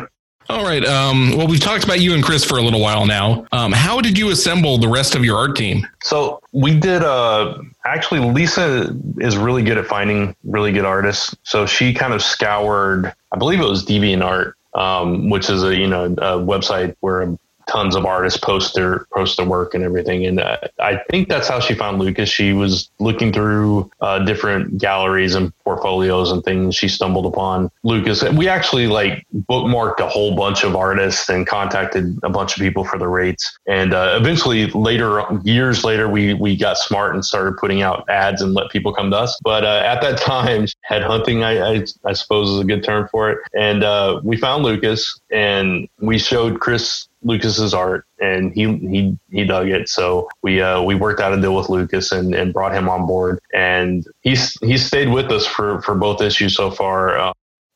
All 0.50 0.64
right. 0.64 0.84
Um, 0.84 1.36
well, 1.36 1.46
we've 1.46 1.60
talked 1.60 1.84
about 1.84 2.00
you 2.00 2.12
and 2.12 2.24
Chris 2.24 2.44
for 2.44 2.58
a 2.58 2.62
little 2.62 2.80
while 2.80 3.06
now. 3.06 3.46
Um, 3.52 3.70
how 3.70 4.00
did 4.00 4.18
you 4.18 4.30
assemble 4.30 4.78
the 4.78 4.88
rest 4.88 5.14
of 5.14 5.24
your 5.24 5.38
art 5.38 5.54
team? 5.54 5.86
So 6.02 6.42
we 6.52 6.76
did. 6.76 7.04
Uh, 7.04 7.58
actually, 7.84 8.20
Lisa 8.20 8.92
is 9.18 9.36
really 9.36 9.62
good 9.62 9.78
at 9.78 9.86
finding 9.86 10.34
really 10.42 10.72
good 10.72 10.84
artists. 10.84 11.36
So 11.44 11.66
she 11.66 11.94
kind 11.94 12.12
of 12.12 12.20
scoured. 12.20 13.14
I 13.30 13.38
believe 13.38 13.60
it 13.60 13.64
was 13.64 13.86
DeviantArt, 13.86 14.54
um, 14.74 15.30
which 15.30 15.48
is 15.48 15.62
a 15.62 15.76
you 15.76 15.86
know 15.86 16.06
a 16.06 16.38
website 16.38 16.96
where 16.98 17.22
tons 17.70 17.94
of 17.94 18.04
artists 18.04 18.38
post 18.38 18.74
their 18.74 19.06
post 19.14 19.36
their 19.36 19.46
work 19.46 19.74
and 19.74 19.84
everything. 19.84 20.26
And 20.26 20.40
uh, 20.40 20.58
I 20.80 21.00
think 21.10 21.28
that's 21.28 21.48
how 21.48 21.60
she 21.60 21.74
found 21.74 21.98
Lucas. 21.98 22.28
She 22.28 22.52
was 22.52 22.90
looking 22.98 23.32
through 23.32 23.90
uh, 24.00 24.20
different 24.20 24.78
galleries 24.78 25.34
and 25.34 25.52
portfolios 25.64 26.32
and 26.32 26.42
things. 26.42 26.74
She 26.74 26.88
stumbled 26.88 27.26
upon 27.26 27.70
Lucas. 27.84 28.22
We 28.24 28.48
actually 28.48 28.88
like 28.88 29.24
bookmarked 29.48 30.00
a 30.00 30.08
whole 30.08 30.34
bunch 30.34 30.64
of 30.64 30.74
artists 30.74 31.28
and 31.28 31.46
contacted 31.46 32.18
a 32.22 32.30
bunch 32.30 32.56
of 32.56 32.60
people 32.60 32.84
for 32.84 32.98
the 32.98 33.08
rates. 33.08 33.58
And 33.66 33.94
uh, 33.94 34.18
eventually, 34.20 34.66
later 34.68 35.22
years 35.44 35.84
later, 35.84 36.08
we 36.08 36.34
we 36.34 36.56
got 36.56 36.76
smart 36.76 37.14
and 37.14 37.24
started 37.24 37.56
putting 37.56 37.82
out 37.82 38.08
ads 38.08 38.42
and 38.42 38.54
let 38.54 38.70
people 38.70 38.92
come 38.92 39.10
to 39.10 39.16
us. 39.16 39.38
But 39.42 39.64
uh, 39.64 39.82
at 39.84 40.00
that 40.02 40.18
time, 40.30 40.66
headhunting, 40.90 41.44
I, 41.44 41.76
I, 41.76 42.10
I 42.10 42.12
suppose, 42.14 42.50
is 42.50 42.58
a 42.58 42.64
good 42.64 42.82
term 42.82 43.08
for 43.08 43.30
it. 43.30 43.38
And 43.54 43.84
uh, 43.84 44.20
we 44.24 44.36
found 44.36 44.64
Lucas 44.64 45.20
and 45.30 45.88
we 46.00 46.18
showed 46.18 46.60
Chris 46.60 47.06
Lucas's 47.22 47.74
art, 47.74 48.06
and 48.20 48.52
he 48.52 48.76
he 48.78 49.18
he 49.30 49.44
dug 49.44 49.68
it. 49.68 49.88
So 49.88 50.28
we 50.42 50.60
uh, 50.60 50.82
we 50.82 50.94
worked 50.94 51.20
out 51.20 51.32
a 51.32 51.40
deal 51.40 51.54
with 51.54 51.68
Lucas 51.68 52.12
and, 52.12 52.34
and 52.34 52.52
brought 52.52 52.72
him 52.72 52.88
on 52.88 53.06
board, 53.06 53.40
and 53.54 54.06
he's 54.22 54.58
he's 54.60 54.86
stayed 54.86 55.10
with 55.10 55.30
us 55.30 55.46
for 55.46 55.82
for 55.82 55.94
both 55.94 56.22
issues 56.22 56.54
so 56.54 56.70
far. 56.70 57.18
Uh, 57.18 57.32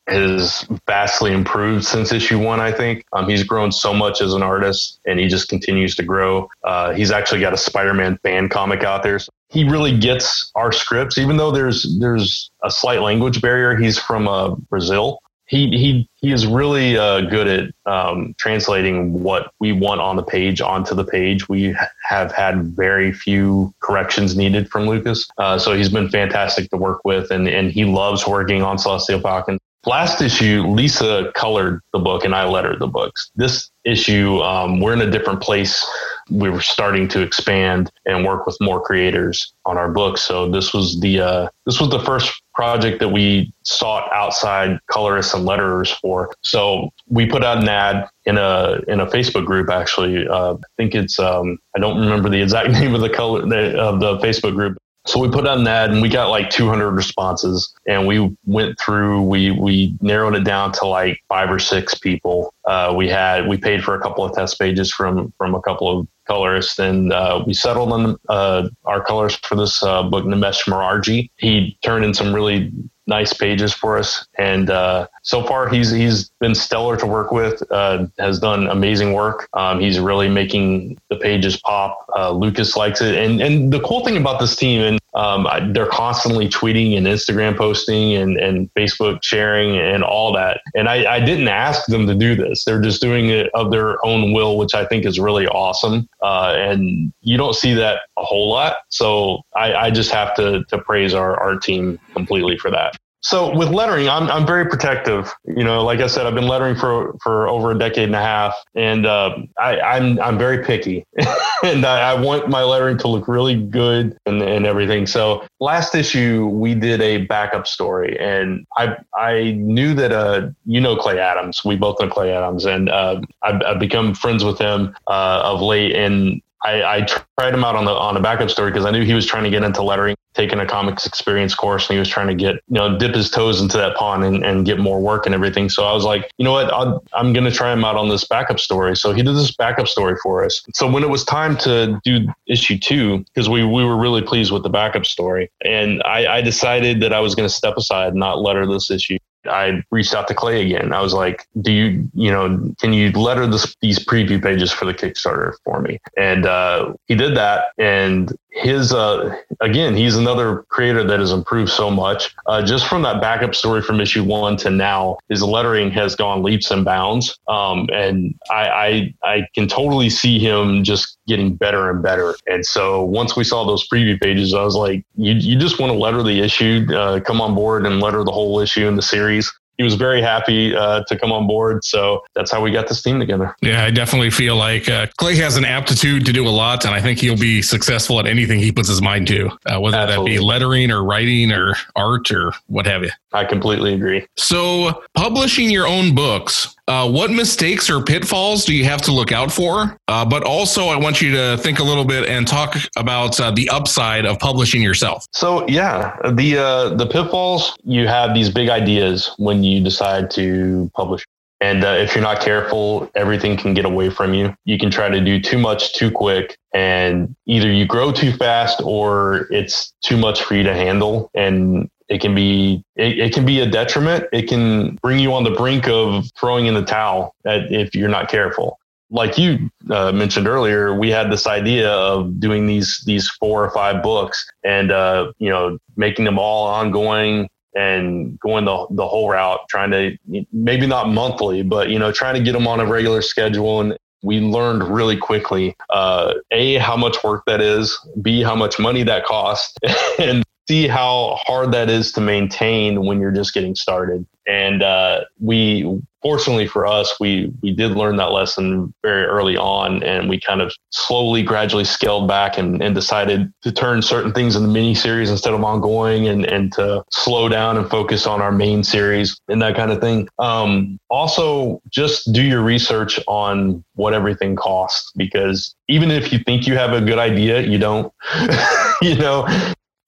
has 0.06 0.66
vastly 0.86 1.32
improved 1.32 1.84
since 1.84 2.12
issue 2.12 2.38
one. 2.38 2.60
I 2.60 2.72
think 2.72 3.06
um, 3.12 3.28
he's 3.28 3.42
grown 3.42 3.72
so 3.72 3.94
much 3.94 4.20
as 4.20 4.34
an 4.34 4.42
artist, 4.42 5.00
and 5.06 5.18
he 5.18 5.28
just 5.28 5.48
continues 5.48 5.94
to 5.96 6.02
grow. 6.02 6.48
Uh, 6.62 6.92
he's 6.92 7.10
actually 7.10 7.40
got 7.40 7.54
a 7.54 7.56
Spider-Man 7.56 8.18
fan 8.22 8.48
comic 8.50 8.84
out 8.84 9.02
there. 9.02 9.18
So 9.18 9.32
he 9.48 9.64
really 9.64 9.96
gets 9.96 10.50
our 10.54 10.72
scripts, 10.72 11.16
even 11.16 11.36
though 11.36 11.50
there's 11.50 11.98
there's 11.98 12.50
a 12.62 12.70
slight 12.70 13.00
language 13.00 13.40
barrier. 13.40 13.76
He's 13.76 13.98
from 13.98 14.28
uh, 14.28 14.54
Brazil, 14.68 15.20
he 15.46 15.68
he 15.76 16.08
he 16.16 16.32
is 16.32 16.46
really 16.46 16.96
uh, 16.96 17.22
good 17.22 17.46
at 17.46 17.92
um, 17.92 18.34
translating 18.38 19.22
what 19.22 19.52
we 19.60 19.72
want 19.72 20.00
on 20.00 20.16
the 20.16 20.22
page 20.22 20.60
onto 20.60 20.94
the 20.94 21.04
page. 21.04 21.48
We 21.48 21.76
have 22.02 22.32
had 22.32 22.64
very 22.64 23.12
few 23.12 23.74
corrections 23.80 24.36
needed 24.36 24.70
from 24.70 24.86
Lucas, 24.86 25.28
uh, 25.38 25.58
so 25.58 25.74
he's 25.74 25.90
been 25.90 26.08
fantastic 26.08 26.70
to 26.70 26.76
work 26.76 27.00
with, 27.04 27.30
and 27.30 27.46
and 27.48 27.70
he 27.70 27.84
loves 27.84 28.26
working 28.26 28.62
on 28.62 28.78
Celestial 28.78 29.20
Falcon. 29.20 29.58
Last 29.86 30.22
issue, 30.22 30.62
Lisa 30.66 31.30
colored 31.34 31.80
the 31.92 31.98
book 31.98 32.24
and 32.24 32.34
I 32.34 32.46
lettered 32.46 32.78
the 32.78 32.86
books. 32.86 33.30
This 33.36 33.70
issue, 33.84 34.40
um, 34.40 34.80
we're 34.80 34.94
in 34.94 35.02
a 35.02 35.10
different 35.10 35.42
place. 35.42 35.84
We 36.30 36.50
were 36.50 36.60
starting 36.60 37.08
to 37.08 37.20
expand 37.20 37.90
and 38.06 38.24
work 38.24 38.46
with 38.46 38.56
more 38.60 38.80
creators 38.80 39.52
on 39.66 39.76
our 39.76 39.90
books. 39.90 40.22
So 40.22 40.50
this 40.50 40.72
was 40.72 41.00
the 41.00 41.20
uh, 41.20 41.48
this 41.66 41.80
was 41.80 41.90
the 41.90 42.00
first 42.00 42.42
project 42.54 43.00
that 43.00 43.08
we 43.08 43.52
sought 43.64 44.10
outside 44.12 44.78
colorists 44.86 45.34
and 45.34 45.46
letterers 45.46 45.94
for. 46.00 46.32
So 46.42 46.90
we 47.08 47.26
put 47.26 47.44
out 47.44 47.58
an 47.58 47.68
ad 47.68 48.08
in 48.24 48.38
a 48.38 48.80
in 48.88 49.00
a 49.00 49.06
Facebook 49.06 49.44
group. 49.44 49.70
Actually, 49.70 50.26
uh, 50.26 50.54
I 50.54 50.66
think 50.76 50.94
it's 50.94 51.18
um, 51.18 51.58
I 51.76 51.80
don't 51.80 51.98
remember 51.98 52.28
the 52.28 52.40
exact 52.40 52.70
name 52.80 52.94
of 52.94 53.00
the 53.00 53.10
color 53.10 53.40
of 53.42 54.00
the 54.00 54.18
Facebook 54.18 54.54
group, 54.54 54.78
so 55.06 55.20
we 55.20 55.28
put 55.28 55.46
on 55.46 55.64
that 55.64 55.90
and 55.90 56.00
we 56.00 56.08
got 56.08 56.30
like 56.30 56.48
200 56.48 56.90
responses 56.90 57.74
and 57.86 58.06
we 58.06 58.34
went 58.46 58.78
through, 58.80 59.22
we, 59.22 59.50
we 59.50 59.96
narrowed 60.00 60.34
it 60.34 60.44
down 60.44 60.72
to 60.72 60.86
like 60.86 61.22
five 61.28 61.50
or 61.50 61.58
six 61.58 61.94
people. 61.94 62.54
Uh, 62.64 62.94
we 62.96 63.08
had, 63.08 63.46
we 63.46 63.58
paid 63.58 63.84
for 63.84 63.94
a 63.94 64.00
couple 64.00 64.24
of 64.24 64.34
test 64.34 64.58
pages 64.58 64.90
from, 64.90 65.32
from 65.36 65.54
a 65.54 65.60
couple 65.60 66.00
of 66.00 66.08
colorists 66.26 66.78
and 66.78 67.12
uh, 67.12 67.44
we 67.46 67.52
settled 67.52 67.92
on 67.92 68.16
uh, 68.30 68.66
our 68.86 69.04
colors 69.04 69.36
for 69.36 69.56
this 69.56 69.82
uh, 69.82 70.02
book, 70.02 70.24
Nimesh 70.24 70.66
Morarji. 70.66 71.28
He 71.36 71.76
turned 71.82 72.06
in 72.06 72.14
some 72.14 72.34
really 72.34 72.72
nice 73.06 73.32
pages 73.32 73.72
for 73.72 73.98
us. 73.98 74.26
And 74.38 74.70
uh, 74.70 75.08
so 75.22 75.44
far, 75.44 75.68
he's 75.68 75.90
he's 75.90 76.30
been 76.40 76.54
stellar 76.54 76.96
to 76.96 77.06
work 77.06 77.30
with. 77.30 77.62
Uh, 77.70 78.06
has 78.18 78.38
done 78.38 78.68
amazing 78.68 79.12
work. 79.12 79.48
Um, 79.52 79.80
he's 79.80 79.98
really 79.98 80.28
making 80.28 80.98
the 81.10 81.16
pages 81.16 81.60
pop. 81.60 82.06
Uh, 82.16 82.30
Lucas 82.30 82.76
likes 82.76 83.00
it, 83.00 83.14
and 83.14 83.40
and 83.40 83.72
the 83.72 83.80
cool 83.80 84.04
thing 84.04 84.16
about 84.16 84.40
this 84.40 84.56
team, 84.56 84.80
and 84.80 84.98
um, 85.14 85.46
they're 85.72 85.86
constantly 85.86 86.48
tweeting 86.48 86.96
and 86.96 87.06
Instagram 87.06 87.56
posting 87.56 88.14
and 88.14 88.36
and 88.36 88.72
Facebook 88.74 89.22
sharing 89.22 89.78
and 89.78 90.02
all 90.02 90.32
that. 90.32 90.60
And 90.74 90.88
I, 90.88 91.14
I 91.14 91.20
didn't 91.20 91.48
ask 91.48 91.86
them 91.86 92.06
to 92.06 92.14
do 92.14 92.34
this; 92.34 92.64
they're 92.64 92.80
just 92.80 93.00
doing 93.00 93.28
it 93.28 93.50
of 93.54 93.70
their 93.70 94.04
own 94.04 94.32
will, 94.32 94.56
which 94.56 94.74
I 94.74 94.84
think 94.84 95.06
is 95.06 95.18
really 95.18 95.46
awesome. 95.46 96.08
Uh, 96.22 96.54
and 96.56 97.12
you 97.20 97.36
don't 97.36 97.54
see 97.54 97.74
that 97.74 98.00
a 98.18 98.24
whole 98.24 98.50
lot. 98.50 98.76
So 98.88 99.42
I, 99.56 99.74
I 99.74 99.90
just 99.90 100.10
have 100.10 100.34
to 100.34 100.64
to 100.64 100.78
praise 100.78 101.14
our 101.14 101.36
our 101.40 101.58
team 101.58 101.98
completely 102.14 102.58
for 102.58 102.70
that. 102.70 102.96
So 103.24 103.56
with 103.56 103.70
lettering, 103.70 104.06
I'm, 104.06 104.30
I'm 104.30 104.46
very 104.46 104.66
protective. 104.66 105.32
You 105.46 105.64
know, 105.64 105.82
like 105.82 106.00
I 106.00 106.08
said, 106.08 106.26
I've 106.26 106.34
been 106.34 106.46
lettering 106.46 106.76
for, 106.76 107.14
for 107.22 107.48
over 107.48 107.70
a 107.70 107.78
decade 107.78 108.04
and 108.04 108.14
a 108.14 108.20
half, 108.20 108.54
and 108.74 109.06
uh, 109.06 109.36
I, 109.58 109.80
I'm 109.80 110.20
I'm 110.20 110.36
very 110.36 110.62
picky, 110.62 111.06
and 111.64 111.86
I, 111.86 112.12
I, 112.12 112.20
want 112.20 112.50
my 112.50 112.62
lettering 112.62 112.98
to 112.98 113.08
look 113.08 113.26
really 113.26 113.56
good 113.56 114.18
and, 114.26 114.42
and 114.42 114.66
everything. 114.66 115.06
So 115.06 115.46
last 115.58 115.94
issue 115.94 116.46
we 116.48 116.74
did 116.74 117.00
a 117.00 117.24
backup 117.24 117.66
story, 117.66 118.18
and 118.20 118.66
I 118.76 118.96
I 119.16 119.52
knew 119.52 119.94
that 119.94 120.12
uh 120.12 120.50
you 120.66 120.80
know 120.80 120.94
Clay 120.94 121.18
Adams, 121.18 121.64
we 121.64 121.76
both 121.76 121.98
know 122.00 122.10
Clay 122.10 122.30
Adams, 122.30 122.66
and 122.66 122.90
uh, 122.90 123.22
I've, 123.40 123.62
I've 123.62 123.80
become 123.80 124.14
friends 124.14 124.44
with 124.44 124.58
him 124.58 124.94
uh, 125.06 125.40
of 125.44 125.62
late, 125.62 125.94
and 125.94 126.42
I, 126.62 126.82
I, 126.82 127.06
tried 127.38 127.54
him 127.54 127.62
out 127.62 127.76
on 127.76 127.84
the 127.84 127.92
on 127.92 128.16
a 128.16 128.20
backup 128.20 128.50
story 128.50 128.70
because 128.70 128.86
I 128.86 128.90
knew 128.90 129.04
he 129.04 129.14
was 129.14 129.26
trying 129.26 129.44
to 129.44 129.50
get 129.50 129.62
into 129.62 129.82
lettering, 129.82 130.16
taking 130.34 130.58
a 130.60 130.66
comics 130.66 131.06
experience 131.06 131.54
course, 131.54 131.88
and 131.88 131.94
he 131.94 131.98
was 131.98 132.08
trying 132.08 132.28
to 132.28 132.34
get 132.34 132.56
you 132.68 132.74
know 132.74 132.98
dip 132.98 133.14
his 133.14 133.30
toes 133.30 133.60
into 133.60 133.76
that 133.76 133.96
pond 133.96 134.24
and, 134.24 134.44
and 134.44 134.66
get 134.66 134.78
more 134.78 135.00
work 135.00 135.26
and 135.26 135.34
everything. 135.34 135.68
So 135.68 135.84
I 135.84 135.92
was 135.92 136.04
like, 136.04 136.30
you 136.38 136.44
know 136.44 136.52
what, 136.52 136.72
i 136.72 137.20
am 137.20 137.32
going 137.32 137.44
to 137.44 137.50
try 137.50 137.72
him 137.72 137.84
out 137.84 137.96
on 137.96 138.08
this 138.08 138.24
backup 138.24 138.60
story. 138.60 138.96
So 138.96 139.12
he 139.12 139.22
did 139.22 139.34
this 139.34 139.54
backup 139.54 139.88
story 139.88 140.16
for 140.22 140.44
us. 140.44 140.62
So 140.74 140.90
when 140.90 141.02
it 141.02 141.10
was 141.10 141.24
time 141.24 141.56
to 141.58 142.00
do 142.04 142.26
issue 142.46 142.78
two, 142.78 143.24
because 143.34 143.48
we 143.48 143.64
we 143.64 143.84
were 143.84 143.96
really 143.96 144.22
pleased 144.22 144.52
with 144.52 144.62
the 144.62 144.70
backup 144.70 145.06
story, 145.06 145.50
and 145.64 146.02
I, 146.04 146.38
I 146.38 146.42
decided 146.42 147.00
that 147.00 147.12
I 147.12 147.20
was 147.20 147.34
going 147.34 147.48
to 147.48 147.54
step 147.54 147.76
aside 147.76 148.08
and 148.08 148.20
not 148.20 148.40
letter 148.40 148.66
this 148.66 148.90
issue. 148.90 149.18
I 149.46 149.82
reached 149.90 150.14
out 150.14 150.28
to 150.28 150.34
Clay 150.34 150.64
again. 150.66 150.92
I 150.92 151.00
was 151.00 151.12
like, 151.12 151.46
"Do 151.60 151.72
you, 151.72 152.08
you 152.14 152.30
know, 152.30 152.74
can 152.80 152.92
you 152.92 153.10
letter 153.12 153.46
this, 153.46 153.74
these 153.80 153.98
preview 153.98 154.42
pages 154.42 154.70
for 154.70 154.84
the 154.84 154.94
Kickstarter 154.94 155.54
for 155.64 155.80
me?" 155.80 156.00
And 156.16 156.46
uh, 156.46 156.94
he 157.06 157.14
did 157.14 157.36
that. 157.36 157.66
And 157.78 158.36
his, 158.54 158.92
uh, 158.94 159.36
again, 159.60 159.96
he's 159.96 160.16
another 160.16 160.64
creator 160.68 161.02
that 161.04 161.18
has 161.18 161.32
improved 161.32 161.72
so 161.72 161.90
much. 161.90 162.34
Uh, 162.46 162.62
just 162.62 162.86
from 162.86 163.02
that 163.02 163.20
backup 163.20 163.54
story 163.54 163.82
from 163.82 164.00
issue 164.00 164.22
one 164.22 164.56
to 164.58 164.70
now, 164.70 165.18
his 165.28 165.42
lettering 165.42 165.90
has 165.90 166.14
gone 166.14 166.42
leaps 166.42 166.70
and 166.70 166.84
bounds. 166.84 167.36
Um, 167.48 167.88
and 167.92 168.34
I, 168.50 168.68
I, 168.68 169.14
I 169.24 169.46
can 169.54 169.66
totally 169.66 170.08
see 170.08 170.38
him 170.38 170.84
just 170.84 171.18
getting 171.26 171.56
better 171.56 171.90
and 171.90 172.02
better. 172.02 172.36
And 172.46 172.64
so 172.64 173.02
once 173.04 173.34
we 173.34 173.42
saw 173.42 173.66
those 173.66 173.88
preview 173.88 174.20
pages, 174.20 174.54
I 174.54 174.62
was 174.62 174.76
like, 174.76 175.04
"You, 175.16 175.34
you 175.34 175.58
just 175.58 175.80
want 175.80 175.92
to 175.92 175.98
letter 175.98 176.22
the 176.22 176.40
issue? 176.40 176.86
Uh, 176.94 177.20
come 177.20 177.40
on 177.40 177.54
board 177.54 177.86
and 177.86 178.00
letter 178.00 178.22
the 178.22 178.32
whole 178.32 178.60
issue 178.60 178.86
in 178.86 178.96
the 178.96 179.02
series." 179.02 179.33
He 179.76 179.82
was 179.82 179.94
very 179.94 180.22
happy 180.22 180.74
uh, 180.74 181.02
to 181.04 181.18
come 181.18 181.32
on 181.32 181.46
board. 181.46 181.84
So 181.84 182.22
that's 182.34 182.50
how 182.50 182.62
we 182.62 182.70
got 182.70 182.88
this 182.88 183.02
team 183.02 183.18
together. 183.18 183.54
Yeah, 183.60 183.84
I 183.84 183.90
definitely 183.90 184.30
feel 184.30 184.56
like 184.56 184.88
uh, 184.88 185.06
Clay 185.18 185.36
has 185.36 185.56
an 185.56 185.64
aptitude 185.64 186.24
to 186.26 186.32
do 186.32 186.46
a 186.46 186.50
lot, 186.50 186.84
and 186.84 186.94
I 186.94 187.00
think 187.00 187.18
he'll 187.18 187.38
be 187.38 187.60
successful 187.62 188.20
at 188.20 188.26
anything 188.26 188.60
he 188.60 188.70
puts 188.70 188.88
his 188.88 189.02
mind 189.02 189.26
to, 189.28 189.50
uh, 189.66 189.80
whether 189.80 189.96
Absolutely. 189.96 190.32
that 190.32 190.38
be 190.38 190.44
lettering 190.44 190.90
or 190.90 191.02
writing 191.02 191.50
or 191.52 191.74
art 191.96 192.30
or 192.30 192.52
what 192.66 192.86
have 192.86 193.02
you. 193.02 193.10
I 193.32 193.44
completely 193.44 193.94
agree. 193.94 194.26
So, 194.36 195.02
publishing 195.14 195.70
your 195.70 195.88
own 195.88 196.14
books, 196.14 196.73
uh, 196.86 197.10
what 197.10 197.30
mistakes 197.30 197.88
or 197.88 198.02
pitfalls 198.02 198.64
do 198.64 198.74
you 198.74 198.84
have 198.84 199.00
to 199.02 199.12
look 199.12 199.32
out 199.32 199.50
for? 199.50 199.96
Uh, 200.08 200.24
but 200.24 200.42
also, 200.44 200.86
I 200.86 200.96
want 200.96 201.22
you 201.22 201.32
to 201.32 201.56
think 201.58 201.78
a 201.78 201.82
little 201.82 202.04
bit 202.04 202.28
and 202.28 202.46
talk 202.46 202.76
about 202.96 203.38
uh, 203.40 203.50
the 203.50 203.68
upside 203.70 204.26
of 204.26 204.38
publishing 204.38 204.82
yourself. 204.82 205.26
So, 205.32 205.66
yeah, 205.66 206.16
the 206.32 206.58
uh, 206.58 206.94
the 206.94 207.06
pitfalls 207.06 207.76
you 207.84 208.06
have 208.06 208.34
these 208.34 208.50
big 208.50 208.68
ideas 208.68 209.30
when 209.38 209.64
you 209.64 209.82
decide 209.82 210.30
to 210.32 210.90
publish. 210.94 211.24
And 211.60 211.82
uh, 211.82 211.96
if 211.98 212.14
you're 212.14 212.22
not 212.22 212.42
careful, 212.42 213.10
everything 213.14 213.56
can 213.56 213.72
get 213.72 213.86
away 213.86 214.10
from 214.10 214.34
you. 214.34 214.54
You 214.66 214.76
can 214.76 214.90
try 214.90 215.08
to 215.08 215.20
do 215.20 215.40
too 215.40 215.56
much 215.56 215.94
too 215.94 216.10
quick, 216.10 216.58
and 216.74 217.34
either 217.46 217.72
you 217.72 217.86
grow 217.86 218.12
too 218.12 218.32
fast 218.32 218.82
or 218.84 219.46
it's 219.50 219.94
too 220.02 220.18
much 220.18 220.42
for 220.42 220.54
you 220.54 220.62
to 220.64 220.74
handle. 220.74 221.30
And 221.32 221.88
it 222.08 222.20
can 222.20 222.34
be 222.34 222.84
it, 222.96 223.18
it, 223.18 223.34
can 223.34 223.46
be 223.46 223.60
a 223.60 223.66
detriment. 223.66 224.26
It 224.32 224.48
can 224.48 224.96
bring 224.96 225.18
you 225.18 225.32
on 225.32 225.44
the 225.44 225.50
brink 225.50 225.88
of 225.88 226.26
throwing 226.38 226.66
in 226.66 226.74
the 226.74 226.84
towel 226.84 227.34
at, 227.46 227.72
if 227.72 227.94
you're 227.94 228.08
not 228.08 228.28
careful. 228.28 228.78
Like 229.10 229.38
you 229.38 229.70
uh, 229.90 230.12
mentioned 230.12 230.48
earlier 230.48 230.98
we 230.98 231.10
had 231.10 231.30
this 231.30 231.46
idea 231.46 231.90
of 231.90 232.40
doing 232.40 232.66
these 232.66 233.02
these 233.06 233.28
four 233.30 233.64
or 233.64 233.70
five 233.70 234.02
books 234.02 234.44
and 234.64 234.90
uh, 234.90 235.32
you 235.38 235.48
know 235.48 235.78
making 235.96 236.24
them 236.24 236.38
all 236.38 236.66
ongoing 236.66 237.48
and 237.76 238.38
going 238.40 238.64
the, 238.64 238.86
the 238.90 239.06
whole 239.06 239.28
route 239.28 239.60
trying 239.68 239.90
to 239.90 240.16
maybe 240.52 240.86
not 240.86 241.08
monthly 241.08 241.62
but 241.62 241.90
you 241.90 241.98
know 241.98 242.12
trying 242.12 242.34
to 242.34 242.42
get 242.42 242.52
them 242.52 242.66
on 242.66 242.80
a 242.80 242.86
regular 242.86 243.22
schedule. 243.22 243.80
And 243.80 243.96
we 244.22 244.40
learned 244.40 244.82
really 244.82 245.18
quickly 245.18 245.76
uh, 245.90 246.34
a 246.50 246.76
how 246.76 246.96
much 246.96 247.22
work 247.22 247.44
that 247.46 247.60
is 247.60 247.98
b 248.20 248.42
how 248.42 248.56
much 248.56 248.78
money 248.78 249.02
that 249.02 249.24
costs 249.24 249.74
and 250.18 250.42
see 250.68 250.88
how 250.88 251.38
hard 251.46 251.72
that 251.72 251.90
is 251.90 252.12
to 252.12 252.20
maintain 252.20 253.04
when 253.04 253.20
you're 253.20 253.30
just 253.30 253.54
getting 253.54 253.74
started. 253.74 254.26
And 254.46 254.82
uh, 254.82 255.22
we, 255.40 256.00
fortunately 256.22 256.66
for 256.66 256.86
us, 256.86 257.18
we 257.18 257.50
we 257.62 257.72
did 257.72 257.92
learn 257.92 258.16
that 258.16 258.30
lesson 258.30 258.92
very 259.02 259.24
early 259.24 259.56
on, 259.56 260.02
and 260.02 260.28
we 260.28 260.38
kind 260.38 260.60
of 260.60 260.74
slowly, 260.90 261.42
gradually 261.42 261.84
scaled 261.84 262.28
back 262.28 262.58
and, 262.58 262.82
and 262.82 262.94
decided 262.94 263.50
to 263.62 263.72
turn 263.72 264.02
certain 264.02 264.32
things 264.32 264.54
into 264.54 264.68
mini 264.68 264.94
series 264.94 265.30
instead 265.30 265.54
of 265.54 265.64
ongoing, 265.64 266.28
and 266.28 266.44
and 266.44 266.74
to 266.74 267.02
slow 267.10 267.48
down 267.48 267.78
and 267.78 267.88
focus 267.88 268.26
on 268.26 268.42
our 268.42 268.52
main 268.52 268.84
series 268.84 269.40
and 269.48 269.62
that 269.62 269.76
kind 269.76 269.90
of 269.90 269.98
thing. 269.98 270.28
Um, 270.38 270.98
also, 271.08 271.80
just 271.88 272.30
do 272.30 272.42
your 272.42 272.62
research 272.62 273.18
on 273.26 273.82
what 273.94 274.12
everything 274.12 274.56
costs 274.56 275.10
because 275.16 275.74
even 275.88 276.10
if 276.10 276.34
you 276.34 276.38
think 276.40 276.66
you 276.66 276.76
have 276.76 276.92
a 276.92 277.00
good 277.00 277.18
idea, 277.18 277.62
you 277.62 277.78
don't. 277.78 278.12
you 279.02 279.14
know, 279.16 279.46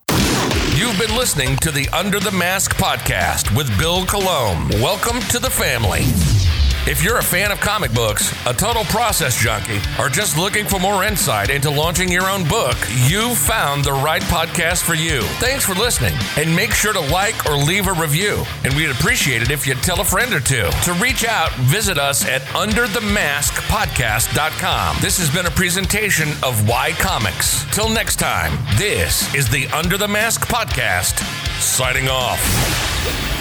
You've 0.76 1.00
been 1.00 1.16
listening 1.16 1.56
to 1.58 1.72
the 1.72 1.90
Under 1.90 2.20
the 2.20 2.32
Mask 2.32 2.76
podcast 2.76 3.58
with 3.58 3.76
Bill 3.80 4.06
Colomb. 4.06 4.70
Welcome 4.80 5.20
to 5.30 5.40
the 5.40 5.50
family. 5.50 6.04
If 6.90 7.04
you're 7.04 7.18
a 7.18 7.24
fan 7.24 7.52
of 7.52 7.60
comic 7.60 7.94
books, 7.94 8.32
a 8.46 8.54
total 8.54 8.86
process 8.86 9.36
junkie, 9.36 9.82
or 10.00 10.08
just 10.08 10.38
looking 10.38 10.66
for 10.66 10.80
more 10.80 11.04
insight 11.04 11.50
into 11.50 11.70
launching 11.70 12.10
your 12.10 12.30
own 12.30 12.48
book, 12.48 12.78
you've 12.96 13.38
found 13.38 13.84
the 13.84 13.92
right 13.92 14.22
podcast 14.22 14.84
for 14.84 14.94
you. 14.94 15.22
Thanks 15.42 15.66
for 15.66 15.74
listening, 15.74 16.14
and 16.38 16.56
make 16.56 16.72
sure 16.72 16.94
to 16.94 17.02
like 17.02 17.46
or 17.46 17.58
leave 17.58 17.88
a 17.88 17.94
review. 17.94 18.46
And 18.64 18.74
we'd 18.74 18.90
appreciate 18.90 19.42
it 19.42 19.52
if 19.52 19.68
you'd 19.68 19.84
tell 19.84 20.00
a 20.00 20.06
friend 20.06 20.34
or 20.34 20.40
two. 20.40 20.70
To 20.86 20.94
reach 20.94 21.26
out, 21.26 21.52
visit 21.56 21.98
us 21.98 22.26
at 22.26 22.42
underthemaskpodcast.com. 22.54 24.98
This 25.02 25.18
has 25.18 25.30
been 25.30 25.46
a 25.46 25.52
presentation 25.52 26.30
of 26.42 26.70
Why 26.70 26.94
Comics. 26.94 27.66
Till 27.76 27.90
next 27.90 28.16
time, 28.16 28.58
this 28.78 29.36
is 29.36 29.50
the 29.50 29.68
Under 29.68 29.98
the 29.98 30.08
Mask 30.08 30.48
podcast, 30.48 31.20
signing 31.60 32.08
off. 32.08 33.37